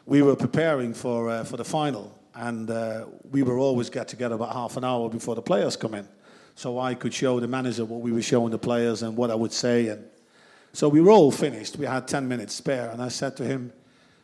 [0.06, 4.36] we were preparing for uh, for the final, and uh, we were always get together
[4.36, 6.08] about half an hour before the players come in,
[6.56, 9.36] so I could show the manager what we were showing the players and what I
[9.36, 10.06] would say, and
[10.74, 11.78] so we were all finished.
[11.78, 13.74] We had ten minutes spare, and I said to him.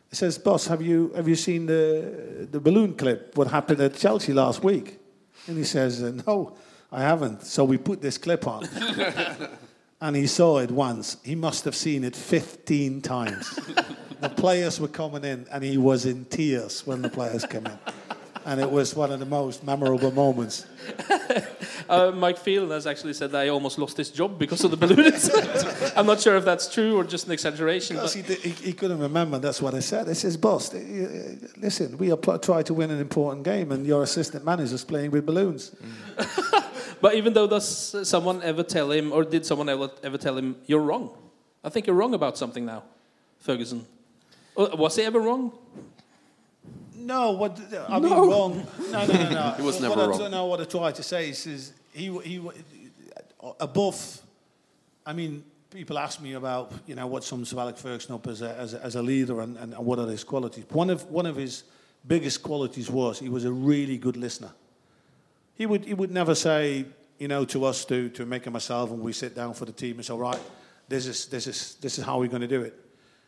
[0.09, 3.35] He says, "Boss, have you have you seen the the balloon clip?
[3.37, 4.99] What happened at Chelsea last week?"
[5.47, 6.55] And he says, uh, "No,
[6.91, 8.67] I haven't." So we put this clip on,
[10.01, 11.17] and he saw it once.
[11.23, 13.59] He must have seen it 15 times.
[14.21, 17.79] the players were coming in, and he was in tears when the players came in,
[18.45, 20.65] and it was one of the most memorable moments.
[21.89, 24.77] Uh, Mike Phelan has actually said that he almost lost his job because of the
[24.77, 25.29] balloons.
[25.95, 27.95] I'm not sure if that's true or just an exaggeration.
[27.97, 30.07] Because But he, did- he, he couldn't remember, that's what I said.
[30.09, 30.79] I says, boss, uh,
[31.57, 35.25] listen, we are trying to win an important game, and your assistant manager's playing with
[35.25, 35.75] balloons.
[37.03, 40.55] But even though does someone ever tell him, or did someone ever, ever tell him,
[40.67, 41.09] you're wrong?
[41.61, 42.83] I think you're wrong about something now,
[43.39, 43.85] Ferguson.
[44.55, 45.51] Uh, Was he ever wrong?
[47.05, 48.29] No, what I mean No.
[48.29, 48.67] wrong.
[48.91, 49.53] No, no, no, no.
[49.57, 50.31] He was what never I, wrong.
[50.31, 52.41] No, what I try to say is, is he he
[53.59, 54.21] above.
[55.05, 58.55] I mean, people ask me about you know what sums Alex Ferguson up as a,
[58.57, 60.65] as a, as a leader and, and what are his qualities.
[60.69, 61.63] One of one of his
[62.07, 64.51] biggest qualities was he was a really good listener.
[65.55, 66.85] He would he would never say
[67.19, 69.71] you know to us to to make it myself when we sit down for the
[69.71, 70.39] team and say all right
[70.87, 72.73] this is this is this is how we're going to do it.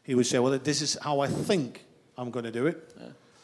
[0.04, 1.84] He would say well this is how I think
[2.18, 2.96] I'm going to do it.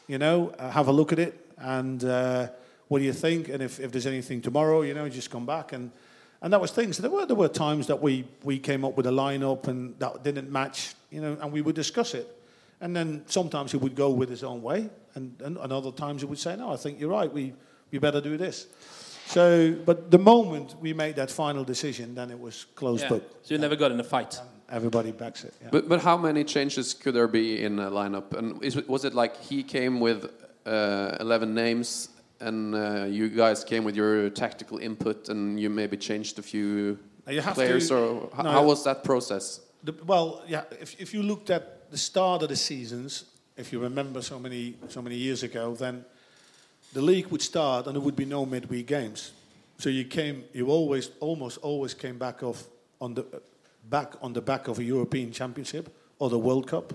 [0.08, 2.48] You know, uh, have a look at it and uh,
[2.88, 3.48] what do you think?
[3.48, 5.90] And if, if there's anything tomorrow, you know, just come back and
[6.42, 6.98] and that was things.
[6.98, 10.24] There were there were times that we we came up with a lineup and that
[10.24, 12.26] didn't match, you know, and we would discuss it.
[12.80, 16.22] And then sometimes he would go with his own way, and, and, and other times
[16.22, 17.32] he would say, "No, I think you're right.
[17.32, 17.54] We
[17.92, 18.66] we better do this."
[19.26, 23.08] So, but the moment we made that final decision, then it was closed Yeah.
[23.10, 23.22] book.
[23.42, 24.40] So you never got in a fight.
[24.72, 25.52] Everybody backs it.
[25.60, 25.68] Yeah.
[25.70, 28.32] But but how many changes could there be in a lineup?
[28.32, 30.30] And is, was it like he came with
[30.64, 32.08] uh, eleven names,
[32.40, 36.98] and uh, you guys came with your tactical input, and you maybe changed a few
[37.54, 38.50] players, to- or no.
[38.50, 39.60] how was that process?
[39.84, 40.62] The, well, yeah.
[40.80, 43.24] If, if you looked at the start of the seasons,
[43.56, 46.04] if you remember so many so many years ago, then
[46.94, 49.32] the league would start and there would be no midweek games.
[49.76, 52.64] So you came, you always almost always came back off
[53.00, 53.24] on the
[53.88, 56.92] back on the back of a European Championship or the World Cup,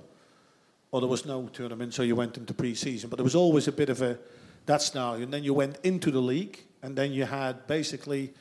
[0.92, 3.10] or there was no tournament, so you went into pre-season.
[3.10, 4.18] But there was always a bit of a
[4.66, 8.34] that scenario, and then you went into the league, and then you had basically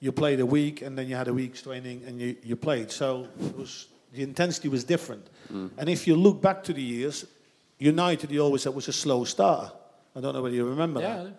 [0.00, 2.90] you played a week, and then you had a week's training, and you, you played.
[2.90, 5.26] So it was the intensity was different.
[5.52, 5.70] Mm.
[5.78, 7.26] And if you look back to the years,
[7.78, 9.72] United, you always said was a slow start.
[10.14, 11.24] I don't know whether you remember Yeah.
[11.24, 11.32] that.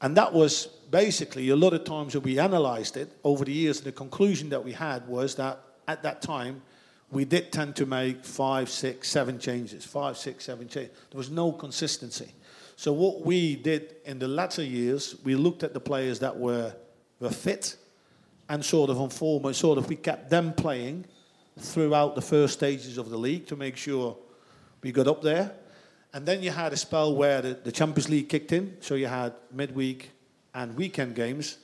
[0.00, 3.78] And that was basically a lot of times that we analysed it over the years,
[3.78, 6.62] and the conclusion that we had was that at that time
[7.10, 10.96] we did tend to make five, six, seven changes, five, six, seven changes.
[11.10, 12.32] There was no consistency.
[12.76, 16.74] So what we did in the latter years, we looked at the players that were
[17.20, 17.76] were fit
[18.48, 21.06] and sort of on form, and sort of we kept them playing
[21.58, 24.16] throughout the first stages of the league to make sure
[24.82, 25.52] we got up there.
[26.14, 29.08] And then you had a spell where the, the Champions League kicked in, so you
[29.08, 30.10] had midweek
[30.54, 31.58] and weekend games.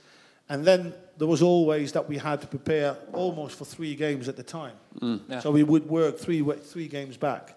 [0.48, 4.36] And then there was always that we had to prepare almost for three games at
[4.36, 4.74] the time.
[5.00, 5.20] Mm.
[5.28, 5.38] Yeah.
[5.40, 7.54] So we would work three three games back,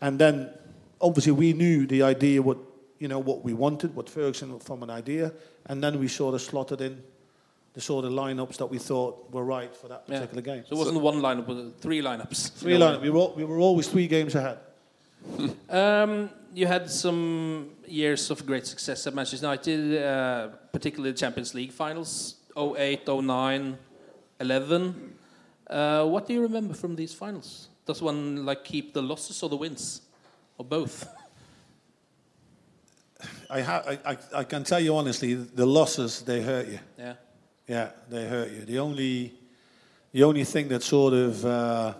[0.00, 0.50] and then
[1.00, 2.58] obviously we knew the idea what
[2.98, 5.32] you know what we wanted, what Ferguson from an idea,
[5.66, 7.00] and then we sort of slotted in
[7.74, 10.18] the sort of lineups that we thought were right for that Yeah.
[10.18, 10.64] particular game.
[10.68, 12.50] So it wasn't one lineup, but three lineups.
[12.58, 13.02] three lineup.
[13.02, 14.58] We were we were always three games ahead.
[15.68, 21.54] Um, you had some years of great success at Manchester United, uh, particularly the Champions
[21.54, 23.78] League finals 08, 09,
[24.40, 25.14] 11.
[25.66, 27.68] Uh, what do you remember from these finals?
[27.86, 30.02] Does one like keep the losses or the wins,
[30.58, 31.08] or both?
[33.50, 36.80] I, ha- I, I, I can tell you honestly, the losses they hurt you.
[36.98, 37.14] Yeah.
[37.68, 38.64] Yeah, they hurt you.
[38.64, 39.34] The only,
[40.12, 41.94] the only thing that sort of uh,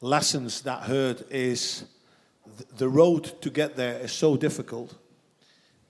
[0.00, 1.84] lessons that hurt is
[2.76, 4.94] the road to get there is so difficult.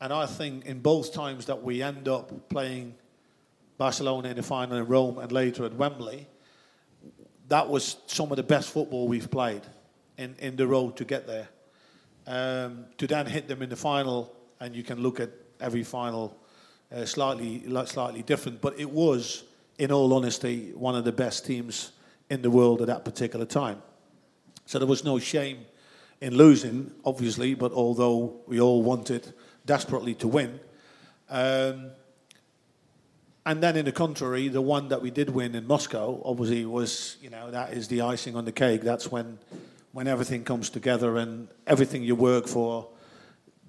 [0.00, 2.94] And I think in both times that we end up playing
[3.78, 6.26] Barcelona in the final in Rome and later at Wembley,
[7.48, 9.62] that was some of the best football we've played
[10.18, 11.48] in, in the road to get there.
[12.26, 16.38] Um, to then hit them in the final, and you can look at every final
[16.94, 18.62] uh, slightly slightly different.
[18.62, 19.44] But it was,
[19.78, 21.92] in all honesty, one of the best teams
[22.30, 23.82] in the world at that particular time.
[24.64, 25.66] So there was no shame
[26.24, 27.54] in losing, obviously.
[27.54, 29.32] But although we all wanted
[29.66, 30.58] desperately to win.
[31.28, 31.90] Um,
[33.46, 37.18] and then, in the contrary, the one that we did win in Moscow, obviously, was
[37.20, 38.80] you know that is the icing on the cake.
[38.80, 39.38] That's when,
[39.92, 42.88] when everything comes together and everything you work for,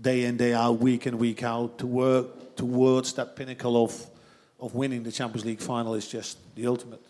[0.02, 4.10] day in day out, week in week out, to work towards that pinnacle of,
[4.62, 7.02] of winning the Champions League final is just the ultimate.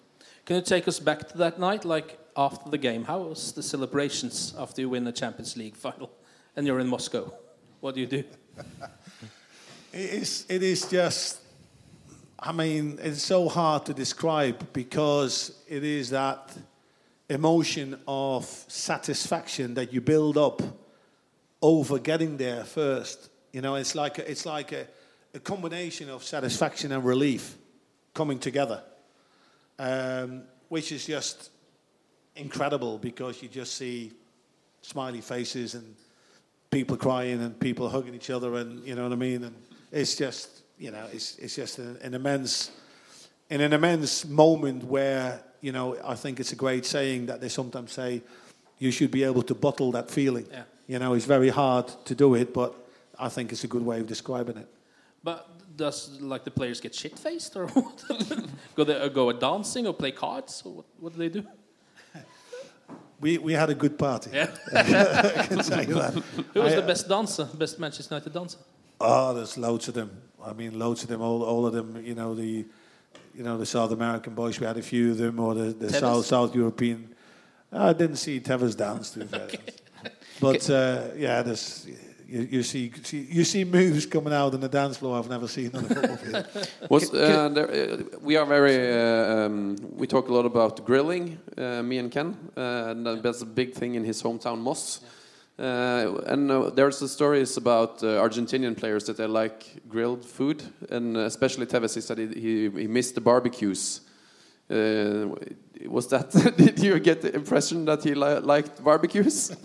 [0.45, 3.03] Can you take us back to that night, like after the game?
[3.03, 6.11] How was the celebrations after you win the Champions League final,
[6.55, 7.31] and you're in Moscow?
[7.79, 8.23] What do you do?
[9.93, 10.45] it is.
[10.49, 11.39] It is just
[12.37, 16.55] I mean, it's so hard to describe because it is that
[17.27, 20.61] emotion of satisfaction that you build up
[21.61, 23.29] over getting there first.
[23.51, 24.85] You know, it's like a, it's like a,
[25.33, 27.55] a combination of satisfaction and relief
[28.13, 28.83] coming together,
[29.79, 31.49] um, which is just
[32.35, 34.11] incredible because you just see
[34.81, 35.95] smiley faces and
[36.69, 39.43] people crying and people hugging each other and you know what I mean.
[39.43, 39.55] And
[39.91, 42.71] it's just you know, it's, it's just an, an immense,
[43.49, 47.49] in an immense moment where, you know, I think it's a great saying that they
[47.49, 48.21] sometimes say,
[48.77, 50.47] you should be able to bottle that feeling.
[50.51, 50.63] Yeah.
[50.87, 52.75] You know, it's very hard to do it, but
[53.17, 54.67] I think it's a good way of describing it.
[55.23, 58.03] But does like the players get shit faced or what?
[58.75, 60.61] go they, uh, go dancing or play cards?
[60.65, 61.45] Or what, what do they do?
[63.19, 64.31] We, we had a good party.
[64.33, 64.49] Yeah.
[64.75, 66.13] I can say that.
[66.53, 68.57] Who was I, the best dancer, best Manchester United dancer?
[68.99, 70.21] Oh, there's loads of them.
[70.43, 71.21] I mean, loads of them.
[71.21, 72.01] All, all of them.
[72.03, 72.65] You know the,
[73.33, 74.59] you know the South American boys.
[74.59, 77.15] We had a few of them, or the, the South South European.
[77.71, 79.49] I didn't see Tevez dance to be fair,
[80.39, 81.87] but uh, yeah, there's.
[82.27, 85.47] You, you see, see, you see moves coming out on the dance floor I've never
[85.47, 86.69] seen on a football field.
[86.89, 88.93] Was, uh, there, uh, we are very.
[88.93, 93.41] Uh, um, we talk a lot about grilling, uh, me and Ken, uh, and that's
[93.41, 95.01] a big thing in his hometown, Moss.
[95.01, 95.09] Yeah.
[95.57, 100.61] Uh, and uh, there's the stories about uh, Argentinian players that they like grilled food,
[100.89, 101.95] and especially Tevez.
[101.95, 104.01] He said he, he, missed the barbecues.
[104.69, 105.27] Uh,
[105.87, 106.31] was that?
[106.57, 109.55] did you get the impression that he li liked barbecues?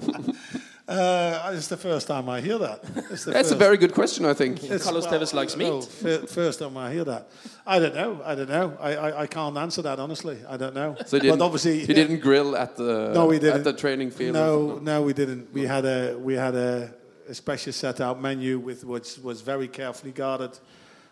[0.90, 2.82] Uh, it's the first time I hear that.
[2.82, 3.52] That's first.
[3.52, 4.58] a very good question, I think.
[4.58, 5.68] Carlos well, Tevez likes meat.
[5.68, 5.82] No,
[6.26, 7.28] first time I hear that.
[7.64, 8.20] I don't know.
[8.24, 8.76] I don't know.
[8.80, 10.38] I, I, I can't answer that honestly.
[10.48, 10.96] I don't know.
[11.06, 13.58] So but obviously, he didn't grill at the no, we didn't.
[13.58, 14.34] at the training field.
[14.34, 15.52] No, no, we didn't.
[15.52, 16.92] We had a we had a,
[17.28, 20.58] a special set out menu with which was very carefully guarded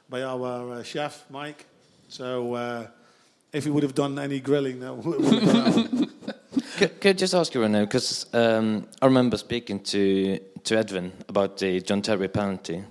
[0.08, 1.66] by our uh, chef Mike.
[2.08, 2.86] So uh,
[3.52, 6.10] if he would have done any grilling, that would have
[6.78, 7.84] could, could I just ask you, right now?
[7.84, 12.84] because um, I remember speaking to to Edwin about the John Terry penalty,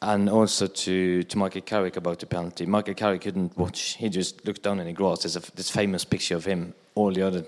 [0.00, 2.66] and also to to Michael Carrick about the penalty.
[2.66, 5.22] Michael Carrick couldn't watch; he just looked down in the grass.
[5.22, 6.74] There's a, this famous picture of him.
[6.94, 7.44] All the other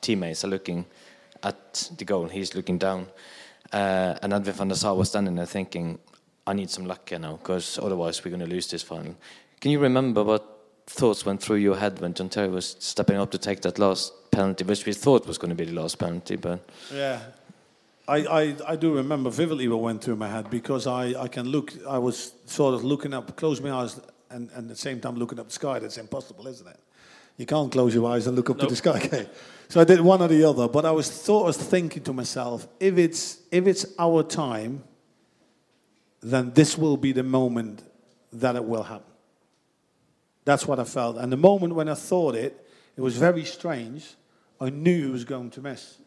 [0.00, 0.86] teammates are looking
[1.42, 2.28] at the goal.
[2.28, 3.08] He's looking down,
[3.72, 5.98] uh, and Edwin van der Sar was standing there thinking,
[6.46, 9.16] "I need some luck here now, because otherwise we're going to lose this final."
[9.60, 10.51] Can you remember what
[10.86, 14.12] thoughts went through your head when John Terry was stepping up to take that last
[14.30, 16.60] penalty, which we thought was going to be the last penalty, but
[16.92, 17.20] yeah.
[18.08, 21.48] I, I, I do remember vividly what went through my head because I, I can
[21.48, 25.00] look, I was sort of looking up, close my eyes, and, and at the same
[25.00, 25.78] time looking up the sky.
[25.78, 26.78] That's impossible, isn't it?
[27.36, 28.68] You can't close your eyes and look up nope.
[28.68, 29.00] to the sky.
[29.04, 29.26] Okay.
[29.68, 32.12] So I did one or the other, but I was thought I was thinking to
[32.12, 34.84] myself, if it's if it's our time,
[36.22, 37.82] then this will be the moment
[38.34, 39.11] that it will happen.
[40.44, 41.16] That's what I felt.
[41.18, 42.66] And the moment when I thought it,
[42.96, 44.14] it was very strange.
[44.60, 45.98] I knew he was going to miss.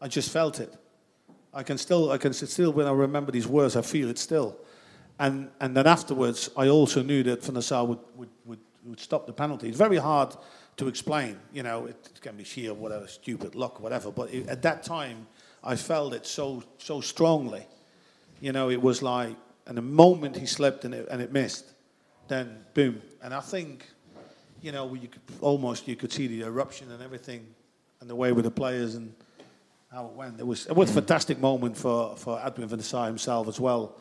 [0.00, 0.74] I just felt it.
[1.52, 4.56] I can still, I can still, when I remember these words, I feel it still.
[5.18, 9.32] And, and then afterwards, I also knew that Van would, would, would, would stop the
[9.32, 9.68] penalty.
[9.68, 10.36] It's very hard
[10.76, 11.38] to explain.
[11.52, 14.12] You know, it can be sheer, whatever, stupid luck, whatever.
[14.12, 15.26] But it, at that time,
[15.64, 17.66] I felt it so, so strongly.
[18.40, 19.36] You know, it was like,
[19.66, 21.64] and the moment he slipped and it, and it missed,
[22.28, 23.02] then boom.
[23.22, 23.86] And I think,
[24.60, 27.46] you know, you could almost you could see the eruption and everything,
[28.00, 29.14] and the way with the players and
[29.92, 30.40] how it went.
[30.40, 33.60] It was it was a fantastic moment for for Edwin van der Sar himself as
[33.60, 33.98] well.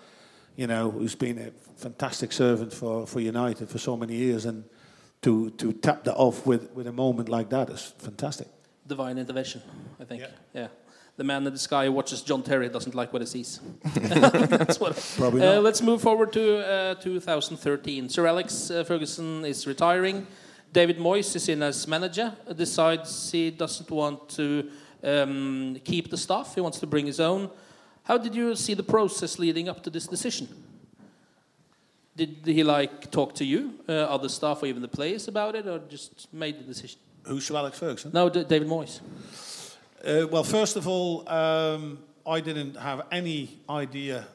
[0.55, 4.63] You know, who's been a fantastic servant for, for United for so many years, and
[5.21, 8.47] to to tap that off with, with a moment like that is fantastic.
[8.87, 9.61] Divine intervention,
[9.99, 10.21] I think.
[10.21, 10.27] Yeah.
[10.53, 10.67] yeah
[11.17, 13.59] the man in the sky who watches John Terry doesn't like what he sees.
[13.83, 14.95] That's what.
[15.17, 18.07] Probably uh, let's move forward to uh, 2013.
[18.07, 20.27] Sir Alex uh, Ferguson is retiring.
[20.71, 22.33] David Moyes is in as manager.
[22.55, 24.69] Decides he doesn't want to
[25.03, 26.53] um, keep the staff.
[26.53, 27.49] He wants to bring his own.
[28.03, 30.47] How did you see the process leading up to this decision?
[32.15, 35.67] Did he like talk to you, uh, other staff, or even the players about it,
[35.67, 36.99] or just made the decision?
[37.23, 38.11] Who's Sir Alex Ferguson?
[38.13, 39.01] No, D- David Moyes.
[40.05, 44.27] Uh, well, first of all, um, I didn't have any idea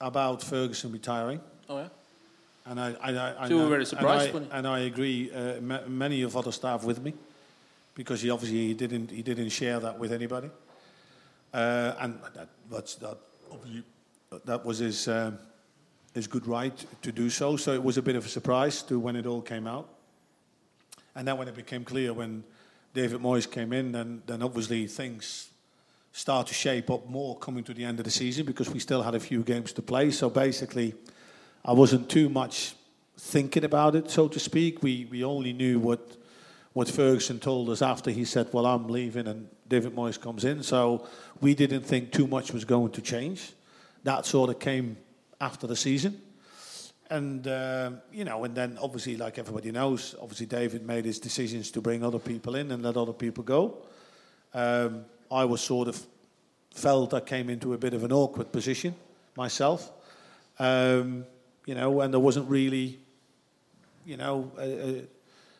[0.00, 1.40] about Ferguson retiring.
[1.68, 1.88] Oh yeah.
[2.66, 5.30] And I, I, I, I So you were very surprised And I, and I agree.
[5.30, 7.14] Uh, ma- many of other staff with me,
[7.94, 10.50] because he obviously he didn't he didn't share that with anybody.
[11.52, 13.18] Uh, and that that's that
[14.44, 15.38] that was his um,
[16.14, 17.56] his good right to do so.
[17.56, 19.88] So it was a bit of a surprise to when it all came out.
[21.14, 22.42] And then when it became clear when
[22.94, 25.50] David Moyes came in, then then obviously things
[26.12, 29.02] start to shape up more coming to the end of the season because we still
[29.02, 30.12] had a few games to play.
[30.12, 30.94] So basically,
[31.64, 32.74] I wasn't too much
[33.18, 34.82] thinking about it, so to speak.
[34.82, 36.16] We we only knew what
[36.72, 40.62] what Ferguson told us after he said, "Well, I'm leaving," and David Moyes comes in.
[40.62, 41.06] So
[41.40, 43.52] we didn't think too much was going to change.
[44.04, 44.96] That sort of came
[45.40, 46.20] after the season.
[47.10, 51.70] And uh, you know, and then obviously, like everybody knows, obviously David made his decisions
[51.72, 53.82] to bring other people in and let other people go.
[54.54, 56.06] Um, I was sort of
[56.74, 58.94] felt I came into a bit of an awkward position
[59.36, 59.92] myself.
[60.58, 61.26] Um,
[61.66, 63.00] you know, and there wasn't really,
[64.04, 65.04] you know, a, a,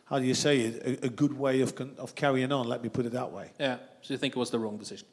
[0.05, 2.67] how do you say it, a, a good way of con- of carrying on.
[2.67, 3.51] Let me put it that way.
[3.59, 3.77] Yeah.
[4.01, 5.07] So you think it was the wrong decision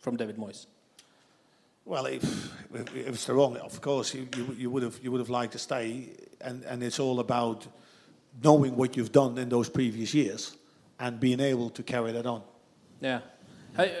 [0.00, 0.66] from David Moyes?
[1.84, 2.22] Well, if,
[2.74, 5.52] if it's the wrong, of course, you, you, you would have you would have liked
[5.52, 6.10] to stay,
[6.40, 7.66] and, and it's all about
[8.42, 10.56] knowing what you've done in those previous years
[10.98, 12.42] and being able to carry that on.
[13.00, 13.20] Yeah.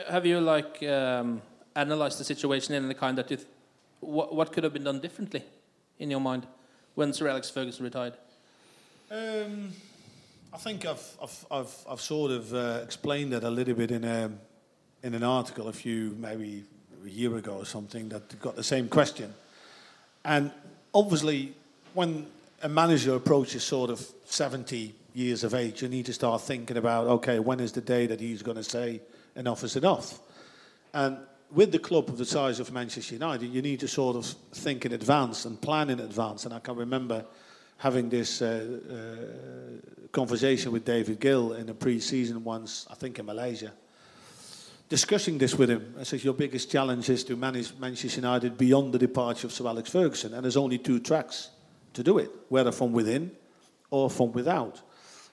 [0.08, 1.42] Have you like um,
[1.74, 3.48] analyzed the situation in the kind that you th-
[4.00, 5.42] what what could have been done differently
[5.98, 6.46] in your mind
[6.94, 8.14] when Sir Alex Ferguson retired?
[9.10, 9.72] Um,
[10.52, 14.04] I think I've, I've, I've, I've sort of uh, explained that a little bit in,
[14.04, 14.30] a,
[15.02, 16.64] in an article a few, maybe
[17.04, 19.32] a year ago or something, that got the same question.
[20.24, 20.50] And
[20.94, 21.54] obviously,
[21.94, 22.26] when
[22.62, 27.06] a manager approaches sort of 70 years of age, you need to start thinking about,
[27.06, 29.00] okay, when is the day that he's going to say
[29.36, 30.18] enough is enough?
[30.92, 31.18] And
[31.52, 34.86] with the club of the size of Manchester United, you need to sort of think
[34.86, 36.44] in advance and plan in advance.
[36.44, 37.24] And I can remember
[37.78, 43.26] having this uh, uh, conversation with David Gill in a pre-season once, I think in
[43.26, 43.72] Malaysia,
[44.90, 45.94] discussing this with him.
[45.98, 49.66] I said, your biggest challenge is to manage Manchester United beyond the departure of Sir
[49.66, 50.34] Alex Ferguson.
[50.34, 51.50] And there's only two tracks
[51.94, 53.30] to do it, whether from within
[53.90, 54.82] or from without.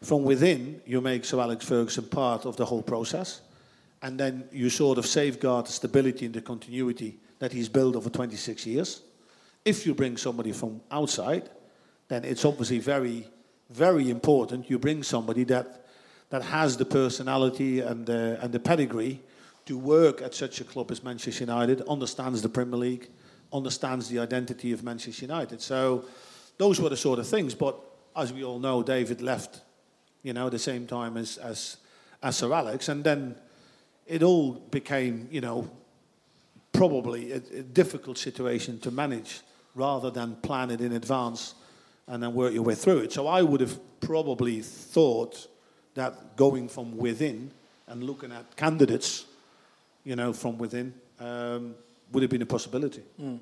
[0.03, 3.41] From within, you make Sir Alex Ferguson part of the whole process.
[4.03, 8.11] And then you sort of safeguard the stability and the continuity that he's built over
[8.11, 9.01] 26 years.
[9.65, 11.49] If you bring somebody from outside,
[12.09, 13.27] then it's obviously very,
[13.71, 15.87] very important you bring somebody that,
[16.29, 19.23] that has the personality and the, and the pedigree
[19.67, 23.09] to work at such a club as Manchester United, understands the Premier League,
[23.53, 25.61] understands the identity of Manchester United.
[25.61, 26.05] So
[26.57, 27.53] those were the sort of things.
[27.53, 27.79] But
[28.15, 29.61] as we all know, David left,
[30.23, 31.77] you know, at the same time as, as,
[32.23, 32.89] as Sir Alex.
[32.89, 33.35] And then
[34.05, 35.69] it all became, you know,
[36.73, 39.41] probably a, a difficult situation to manage
[39.75, 41.55] rather than plan it in advance
[42.07, 43.11] and then work your way through it.
[43.13, 45.47] So I would have probably thought
[45.95, 47.51] that going from within
[47.87, 49.25] and looking at candidates,
[50.07, 51.75] you know, from within, um,
[52.13, 53.03] would have been a possibility.
[53.21, 53.39] Mm.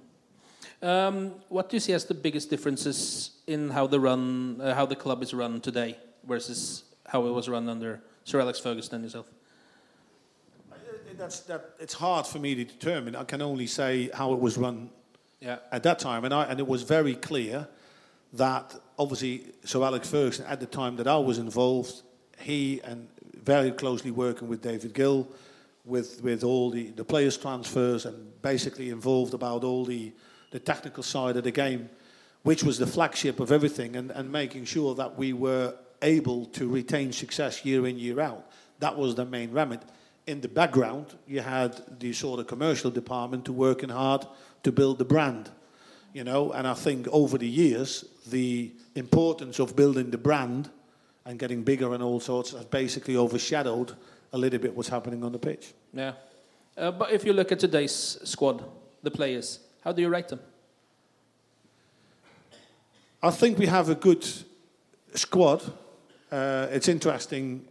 [0.82, 4.88] Um, what do you see as the biggest differences in how the run, uh, how
[4.88, 5.96] the club is run today
[6.28, 9.28] versus how it was run under Sir Alex Ferguson and yourself?
[11.18, 11.76] That's that.
[11.80, 13.16] It's hard for me to determine.
[13.16, 14.90] I can only say how it was run
[15.40, 15.60] Yeah.
[15.72, 17.68] at that time, and I, and it was very clear
[18.34, 22.02] that obviously Sir Alex Ferguson at the time that I was involved,
[22.40, 23.08] he and
[23.44, 25.28] very closely working with David Gill,
[25.86, 30.12] with with all the, the players transfers and basically involved about all the
[30.52, 31.90] the technical side of the game,
[32.44, 36.68] which was the flagship of everything, and, and making sure that we were able to
[36.68, 38.50] retain success year in year out.
[38.80, 39.82] That was the main remit.
[40.28, 44.26] In the background, you had the sort of commercial department to working hard
[44.64, 45.52] to build the brand
[46.16, 50.72] you know and i think over the years the importance of building the brand
[51.26, 53.96] and getting bigger and all sorts has basically overshadowed
[54.34, 56.14] a little bit what's happening on the pitch Yeah.
[56.78, 58.64] Uh, but if you look at today's squad,
[59.02, 60.40] the players, how do you rate them?
[63.24, 64.28] i think we have a good
[65.14, 65.64] squad
[66.32, 67.66] uh, it's interesting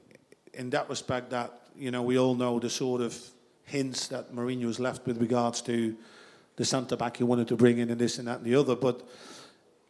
[0.55, 3.15] in that respect that you know we all know the sort of
[3.65, 5.97] hints that Mourinho has left with regards to
[6.57, 8.77] the centre back he wanted to bring in and this and that and the other.
[8.77, 9.07] But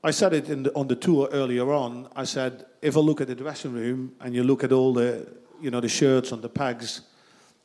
[0.02, 2.08] I said it in the, on the tour earlier on.
[2.16, 5.26] I said if I look at the dressing room and you look at all the
[5.60, 7.02] you know the shirts on the pegs,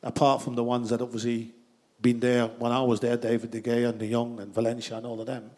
[0.02, 1.52] apart from the ones that obviously
[2.00, 5.06] been there when I was there, David De Gea and De Jong and Valencia and
[5.06, 5.50] all of them.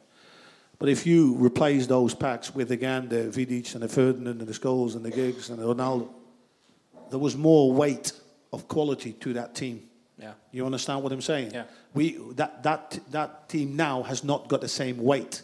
[0.78, 4.52] But if you replace those packs with again the Vidic and the Ferdinand and the
[4.52, 6.08] Scholes and the Giggs and the Ronaldo,
[7.10, 8.12] there was more weight
[8.52, 9.82] of quality to that team.
[10.18, 10.32] Yeah.
[10.50, 11.52] You understand what I'm saying?
[11.52, 11.64] Yeah.
[11.94, 15.42] We that that that team now has not got the same weight,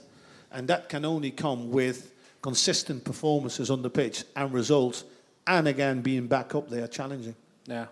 [0.51, 2.13] and that can only come with
[2.43, 5.05] consistent performances on the pitch and results,
[5.49, 7.35] and again being back up there challenging.
[7.67, 7.87] Yeah.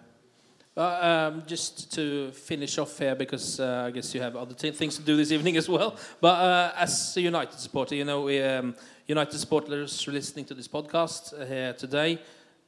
[0.75, 4.97] Well, um, just to finish off here, because uh, I guess you have other things
[4.97, 5.97] to do this evening as well.
[6.21, 8.75] But uh, as a United supporter, you know, we, um,
[9.07, 12.19] United supporters listening to this podcast uh, here today,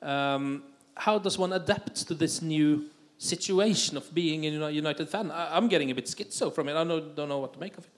[0.00, 0.62] um,
[0.94, 2.86] how does one adapt to this new
[3.18, 5.30] situation of being a United fan?
[5.30, 6.76] I- I'm getting a bit schizo from it.
[6.76, 7.90] I don't know what to make of it.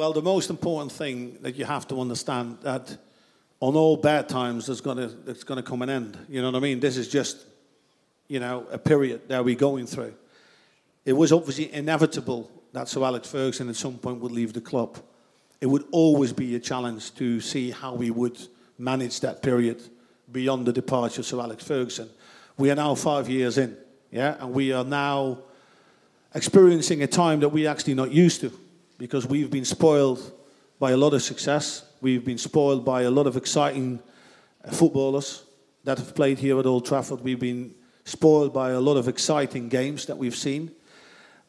[0.00, 2.96] Well, the most important thing that you have to understand that
[3.60, 6.16] on all bad times there's gonna there's gonna come an end.
[6.26, 6.80] You know what I mean?
[6.80, 7.44] This is just,
[8.26, 10.14] you know, a period that we're going through.
[11.04, 14.96] It was obviously inevitable that Sir Alex Ferguson at some point would leave the club.
[15.60, 18.38] It would always be a challenge to see how we would
[18.78, 19.82] manage that period
[20.32, 22.08] beyond the departure of Sir Alex Ferguson.
[22.56, 23.76] We are now five years in,
[24.10, 25.40] yeah, and we are now
[26.34, 28.50] experiencing a time that we're actually not used to
[29.00, 30.30] because we've been spoiled
[30.78, 31.84] by a lot of success.
[32.02, 33.98] We've been spoiled by a lot of exciting
[34.62, 35.42] uh, footballers
[35.84, 37.22] that have played here at Old Trafford.
[37.22, 37.74] We've been
[38.04, 40.70] spoiled by a lot of exciting games that we've seen.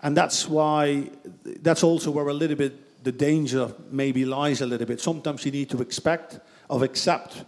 [0.02, 1.10] And that's why,
[1.44, 5.02] that's also where a little bit the danger maybe lies a little bit.
[5.02, 6.40] Sometimes you need to expect,
[6.70, 7.44] or accept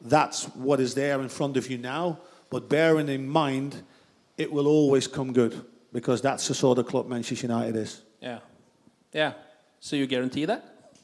[0.00, 2.20] that's what is there in front of you now,
[2.50, 3.82] but bearing in mind
[4.38, 8.02] it will always come good because that's the sort of club Manchester United is.
[8.20, 8.38] Yeah.
[9.12, 9.32] Yeah.
[9.80, 10.62] So you guarantee that?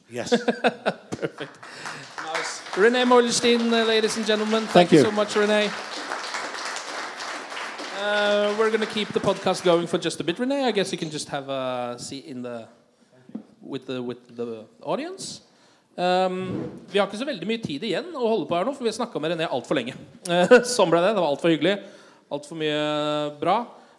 [0.09, 0.29] Yes.
[1.11, 1.59] Perfect.
[2.23, 2.61] Nice.
[2.77, 4.63] Renee Moilstein, uh, ladies and gentlemen.
[4.63, 4.99] Thank, Thank you.
[4.99, 5.03] you.
[5.05, 5.69] so much, Renee.
[7.99, 10.63] Uh, we're going to keep the podcast going for just a bit, Renee.
[10.63, 12.67] I guess you can just have a seat in the
[13.61, 15.41] with the, with the audience.
[15.97, 18.85] Um, vi har ikke så veldig mye tid igjen å holde på her nå, for
[18.85, 19.97] vi har snakka med René altfor lenge.
[20.29, 21.11] Eh, sånn ble det.
[21.17, 21.75] Det var altfor hyggelig.
[22.31, 22.79] Altfor mye
[23.41, 23.57] bra.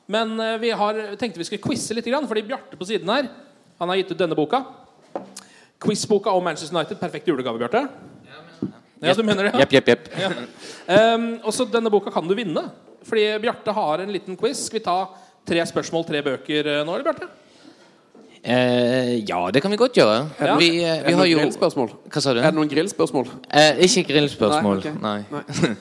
[0.09, 3.29] Men uh, vi har, tenkte vi skulle quize litt, fordi Bjarte på siden her
[3.79, 4.63] Han har gitt ut denne boka.
[5.79, 6.99] Quizboka om Manchester United.
[7.01, 7.85] Perfekt julegave, Bjarte.
[9.01, 9.59] Ja, du mener det?
[9.63, 10.09] Jepp, jepp, jepp.
[10.19, 10.31] Ja.
[11.15, 12.65] Um, og så denne boka kan du vinne.
[13.07, 14.65] Fordi Bjarte har en liten quiz.
[14.67, 14.97] Skal vi ta
[15.47, 17.29] tre spørsmål, tre bøker eh, nå, eller, Bjarte?
[18.43, 20.19] Eh, ja, det kan vi godt gjøre.
[20.41, 20.57] Ja.
[20.59, 21.95] Vi, eh, Er det vi har noen jo grillspørsmål?
[22.11, 22.41] Hva sa du?
[22.43, 23.31] Er det noen grillspørsmål?
[23.51, 24.83] Eh, ikke grillspørsmål.
[25.03, 25.75] Nei, Nei.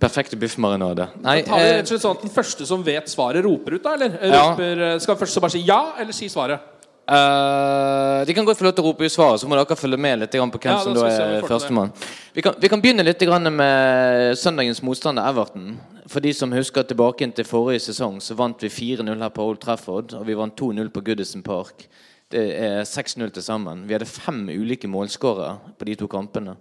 [0.00, 1.06] Perfekte biffmarinade.
[1.24, 3.78] Nei, Tar vi eh, rett og slett sånn at Den første som vet svaret, roper
[3.78, 3.94] ut, da?
[3.96, 4.42] Eller Ja.
[4.50, 6.72] roper, eh, skal først så bare si ja, eller si svaret?
[7.08, 9.98] Eh, de kan godt få lov til å rope ut svaret, så må dere følge
[10.00, 11.92] med litt på hvem Ja, som da er førstemann.
[12.34, 13.20] Vi, kan- vi kan begynne litt
[13.52, 15.78] med søndagens motstander Everton.
[16.08, 19.58] For de som husker tilbake til forrige sesong, så vant vi 4-0 her på Old
[19.60, 21.86] Trafford, og vi vant 2-0 på Goodison Park.
[22.30, 23.86] Det er 6-0 til sammen.
[23.86, 26.56] Vi hadde fem ulike målskårere på de to kampene.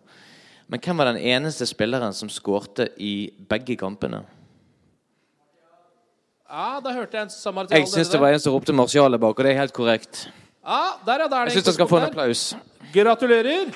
[0.67, 4.23] Men hvem var den eneste spilleren som skårte i begge kampene?
[6.55, 7.81] Ja, da hørte jeg en som sa Martial.
[7.81, 10.21] Jeg syns det var en som ropte Martiale bak, og det er helt korrekt.
[10.63, 11.27] Ja, der, ja.
[11.27, 12.13] Der er det Jeg syns han skal få en der.
[12.13, 12.43] applaus.
[12.93, 13.73] Gratulerer.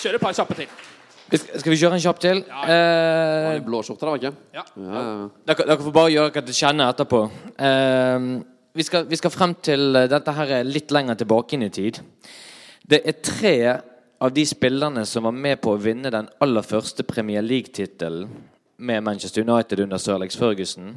[0.00, 0.70] Kjør et par kjappe til.
[1.36, 2.40] Skal vi kjøre en kjapp til?
[2.48, 4.32] Eh, Blå skjorte, da, var ikke?
[4.56, 4.64] Ja.
[4.86, 5.02] Ja.
[5.50, 7.20] dere, dere får bare gjøre hva dere kjenner etterpå.
[7.68, 8.26] Eh,
[8.80, 11.70] vi, skal, vi skal frem til eh, Dette her er litt lenger tilbake inn i
[11.76, 12.00] tid.
[12.88, 13.54] Det er tre
[14.22, 18.32] av de spillerne som var med på å vinne den aller første Premier League-tittelen
[18.82, 20.96] med Manchester United under Sir Alex Ferguson,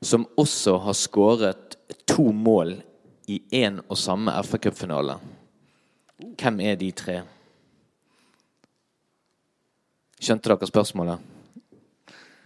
[0.00, 2.76] som også har skåret to mål
[3.28, 5.18] i én og samme FA-cupfinale.
[6.38, 7.16] Hvem er de tre?
[10.18, 11.18] Skjønte dere spørsmålet?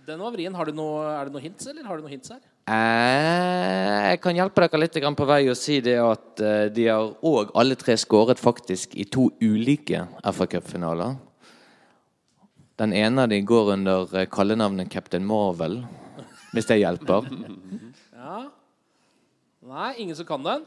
[0.07, 0.55] Den var vrien.
[0.55, 2.41] Har du noe, er det noe hints, eller har du noe hints her?
[2.67, 7.13] Eh, Jeg kan hjelpe dere litt på vei og si det at eh, de har
[7.23, 11.17] òg alle tre skåret faktisk i to ulike FA-cupfinaler.
[12.83, 15.85] Den ene av de går under eh, kallenavnet Captain Marvel,
[16.51, 17.29] hvis det hjelper.
[18.17, 18.41] Ja.
[19.71, 20.65] Nei, ingen som kan den?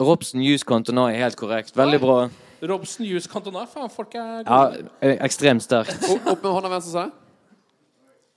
[0.00, 1.76] Robson Hughes Cantona er helt korrekt.
[1.76, 2.16] Veldig bra.
[2.64, 3.66] Robson Hughes Cantona.
[3.68, 4.88] Faen, folk er Ja, gode.
[5.04, 6.08] Ja, Ekstremt sterkt.
[6.08, 7.12] Opp med hånda, venstre side.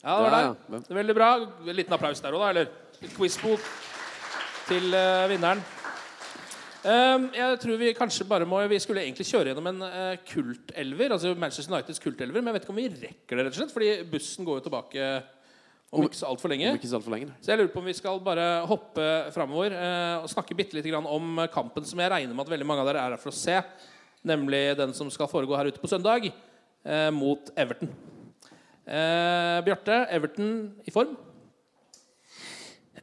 [0.04, 0.84] Ja, det var Ja, det.
[1.00, 1.30] Veldig bra.
[1.64, 2.50] En liten applaus der òg, da.
[2.50, 3.64] Eller quizbok
[4.68, 5.64] til eh, vinneren.
[6.88, 11.12] Ehm, jeg tror vi kanskje bare må Vi skulle egentlig kjøre gjennom en uh, kultelver.
[11.16, 13.76] Altså Manchester Uniteds kultelver, men jeg vet ikke om vi rekker det, rett og slett.
[13.76, 15.10] Fordi bussen går jo tilbake
[15.90, 16.70] om ikke så altfor lenge.
[16.70, 17.32] Om ikke så altfor lenge.
[17.42, 21.08] Så jeg lurer på om vi skal bare hoppe framover eh, og snakke bitte grann
[21.10, 23.40] om kampen som jeg regner med at veldig mange av dere er her for å
[23.40, 23.58] se.
[24.30, 27.90] Nemlig den som skal foregå her ute på søndag, eh, mot Everton.
[28.86, 30.54] Eh, Bjarte, Everton
[30.86, 31.18] i form?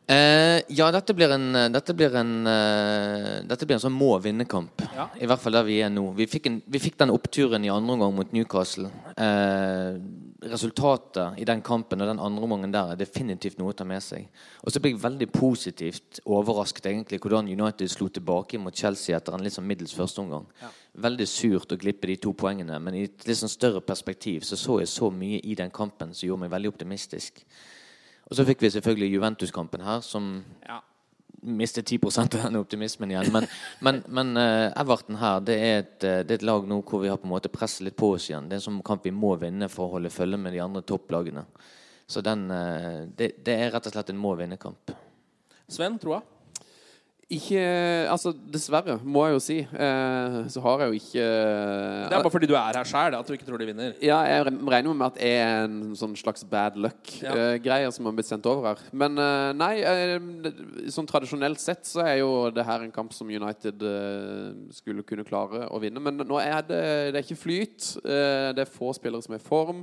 [0.07, 4.85] Eh, Eh, ja, dette blir en, dette blir en, uh, dette blir en sånn må-vinne-kamp.
[4.97, 5.09] Ja.
[5.21, 6.09] I hvert fall der vi er nå.
[6.17, 8.89] Vi fikk, en, vi fikk den oppturen i andre omgang mot Newcastle.
[9.17, 9.99] Eh,
[10.47, 14.05] resultatet i den kampen og den andre omgangen der er definitivt noe å ta med
[14.05, 14.29] seg.
[14.63, 19.37] Og så ble jeg veldig positivt overrasket egentlig hvordan United slo tilbake mot Chelsea etter
[19.37, 20.47] en litt sånn middels førsteomgang.
[20.63, 20.73] Ja.
[21.07, 24.59] Veldig surt å glippe de to poengene, men i et litt sånn større perspektiv så
[24.61, 27.43] så jeg så mye i den kampen som gjorde meg veldig optimistisk.
[28.27, 30.81] Og så fikk vi selvfølgelig Juventus-kampen her, som Ja.
[31.43, 33.31] mistet 10% av den optimismen igjen.
[33.33, 33.47] Men,
[33.81, 37.05] men, men uh, Everton her, det er, et, eh, det er et lag nå hvor
[37.05, 38.49] vi har på en måte presset litt på oss igjen.
[38.49, 40.83] Det er en sånn kamp vi må vinne for å holde følge med de andre
[40.83, 41.45] topplagene.
[42.11, 44.91] Så den, uh, det, det er rett og slett en må-vinne-kamp.
[45.69, 46.23] Sven, troa?
[47.27, 47.59] Ikke
[48.07, 49.57] Altså, dessverre, må jeg jo si.
[49.67, 53.27] Eh, så har jeg jo ikke Det er bare fordi du er her sjæl at
[53.27, 53.97] du ikke tror de vinner.
[54.05, 57.91] Ja, jeg regner med at det er en sånn slags bad luck-greier Ja.
[57.91, 58.85] som har blitt sendt over her.
[58.93, 60.15] Men eh, nei, eh,
[60.95, 65.27] sånn tradisjonelt sett så er jo det her en kamp som United eh, skulle kunne
[65.27, 65.99] klare å vinne.
[65.99, 67.97] Men nå er det, det er ikke flyt.
[68.07, 69.83] Eh, det er få spillere som er i form.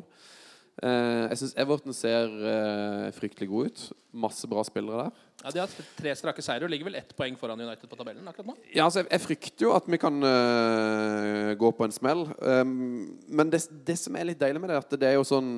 [0.82, 3.84] Eh, jeg syns Everton ser uh, fryktelig god ut.
[4.24, 5.20] Masse bra spillere der.
[5.44, 8.26] Ja, De har tre strake seire og ligger vel ett poeng foran United på tabellen
[8.30, 8.56] akkurat nå.
[8.74, 12.26] Ja, altså, jeg, jeg frykter jo at vi kan uh, gå på en smell.
[12.42, 15.54] Um, men det, det som er litt deilig med det, at det er jo sånn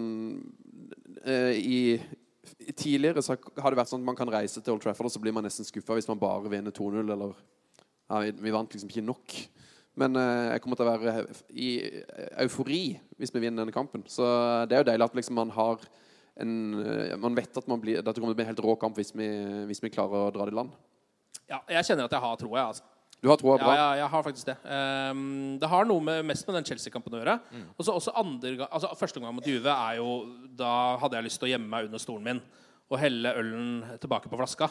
[1.25, 5.07] i, i Tidligere så har det vært sånn at man kan reise til Old Trafford,
[5.09, 8.53] og så blir man nesten skuffa hvis man bare vinner 2-0, eller ja, vi, vi
[8.53, 9.33] vant liksom ikke nok.
[9.95, 11.69] Men øh, jeg kommer til å være i
[12.43, 12.81] eufori
[13.19, 14.03] hvis vi vinner denne kampen.
[14.11, 14.25] Så
[14.67, 15.85] det er jo deilig at liksom man har
[16.35, 16.51] en,
[17.21, 19.13] Man vet at man blir, dette kommer til å bli en helt rå kamp hvis
[19.15, 19.29] vi,
[19.69, 20.73] hvis vi klarer å dra det i land.
[21.47, 22.65] Ja, jeg kjenner at jeg har troa.
[22.73, 22.83] Altså.
[23.23, 23.75] Du har troa Ja, bra?
[23.77, 24.55] ja, jeg har faktisk det.
[24.67, 27.37] Um, det har noe med, mest med den Chelsea-kampen å gjøre.
[27.55, 27.63] Mm.
[27.77, 30.09] Og så også andre altså Første gang mot Juve er jo
[30.59, 30.69] Da
[31.01, 32.43] hadde jeg lyst til å gjemme meg under stolen min
[32.85, 34.67] og helle ølen tilbake på flaska.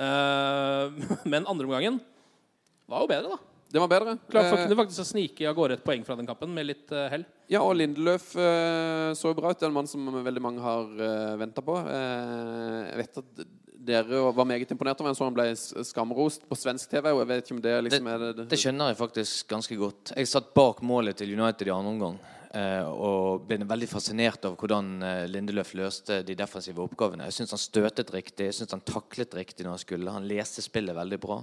[0.00, 0.90] uh,
[1.30, 2.00] men andre omgangen
[2.90, 3.55] var jo bedre, da.
[3.72, 4.16] Det var bedre.
[4.30, 6.92] Klart for Eh, kunne faktisk snike av gårde et poeng fra den kampen med litt
[6.94, 7.24] eh, hell.
[7.50, 9.58] Ja, og Lindeløf eh, så jo bra ut.
[9.58, 11.74] Det er en mann som veldig mange har uh, venta på.
[11.82, 13.42] Eh, jeg vet at
[13.86, 15.50] dere var meget imponert over en sånn han ble
[15.86, 17.10] skamrost på svensk TV.
[17.12, 20.14] Og jeg vet ikke om det liksom er det, Det skjønner jeg faktisk ganske godt.
[20.16, 22.16] Jeg satt bak målet til United i andre omgang.
[22.54, 24.96] eh, Og ble veldig fascinert av hvordan
[25.30, 27.28] Lindeløf løste de defensive oppgavene.
[27.28, 30.18] Jeg syns han støtet riktig, jeg synes han taklet riktig når han skulle.
[30.18, 31.42] Han leste spillet veldig bra.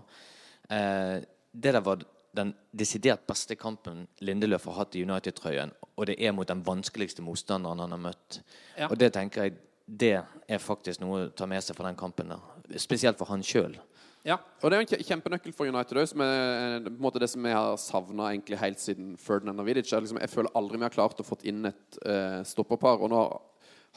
[1.53, 5.73] Det der var den desidert beste kampen Lindeløf har hatt i United-trøyen.
[5.95, 8.39] Og det er mot den vanskeligste motstanderen han har møtt.
[8.77, 8.89] Ja.
[8.89, 12.31] Og det tenker jeg det er faktisk noe å ta med seg fra den kampen.
[12.31, 12.79] der.
[12.79, 13.75] Spesielt for han sjøl.
[14.23, 14.37] Ja.
[14.61, 17.19] Og det er jo en kjempenøkkel for United òg, som er eh, på en måte
[17.19, 19.91] det som jeg har savna helt siden Ferdinand og Vidic.
[19.91, 23.03] er Liksom, jeg føler aldri vi har klart å fått inn et uh, stopperpar.
[23.03, 23.19] Og nå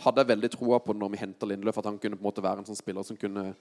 [0.02, 2.44] hadde jeg veldig troa på når vi henta Lindeløf, at han kunne på en måte
[2.44, 3.52] være en sånn spiller som kunne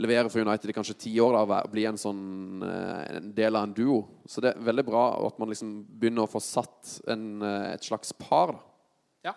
[0.00, 1.36] levere for United i kanskje ti år.
[1.36, 4.00] da, og Bli en sånn eh, en del av en duo.
[4.26, 7.88] Så det er veldig bra at man liksom begynner å få satt en, eh, et
[7.88, 8.54] slags par.
[8.56, 9.30] da.
[9.30, 9.34] ja.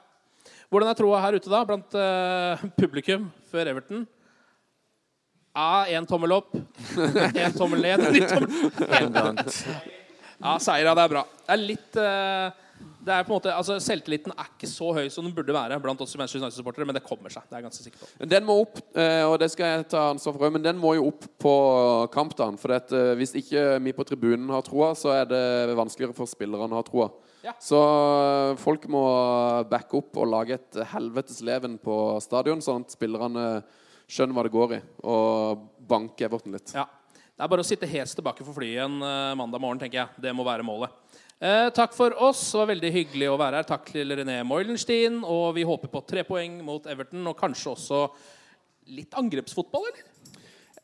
[0.70, 4.06] Hvordan er troa her ute, da, blant uh, publikum før Everton?
[5.56, 6.52] Ja, én tommel opp.
[7.44, 8.02] Én tommel ned.
[9.00, 9.38] én tommel
[10.36, 11.22] Ja, seier, ja, det er bra.
[11.46, 12.65] Det er litt eh,
[13.06, 15.78] det er på en måte, altså Selvtilliten er ikke så høy som den burde være
[15.84, 17.46] blant oss Manchester United-supportere, men det kommer seg.
[17.46, 18.30] Det er jeg ganske sikker på.
[18.32, 21.12] Den må opp, eh, og det skal jeg ta ansvar for men den må jo
[21.12, 21.54] opp på
[22.16, 22.58] kampdagen.
[22.62, 26.30] For at, eh, hvis ikke vi på tribunen har troa, så er det vanskeligere for
[26.30, 27.12] spillerne å ha troa.
[27.46, 27.54] Ja.
[27.62, 29.06] Så eh, folk må
[29.70, 33.48] backe opp og lage et helvetes leven på stadion, sånn at spillerne
[34.10, 36.74] skjønner hva det går i, og banke Everton litt.
[36.74, 36.90] Ja.
[37.36, 40.22] Det er bare å sitte hes tilbake for flyet eh, mandag morgen, tenker jeg.
[40.24, 40.94] Det må være målet.
[41.46, 42.40] Eh, takk for oss.
[42.52, 43.68] Det var veldig hyggelig å være her.
[43.70, 45.20] Takk til René Moilenstein.
[45.22, 48.02] Og vi håper på tre poeng mot Everton, og kanskje også
[48.96, 50.12] litt angrepsfotball, eller?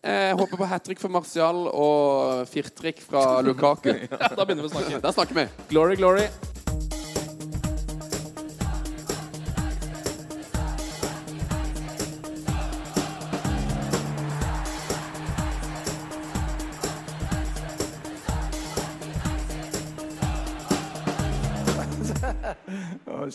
[0.01, 3.93] Jeg håper på hat trick for Martial og firtrekk fra Lukaku.
[3.93, 5.01] Ja, da begynner vi å snakke.
[5.01, 5.49] Der snakker vi.
[5.73, 6.29] Glory, glory.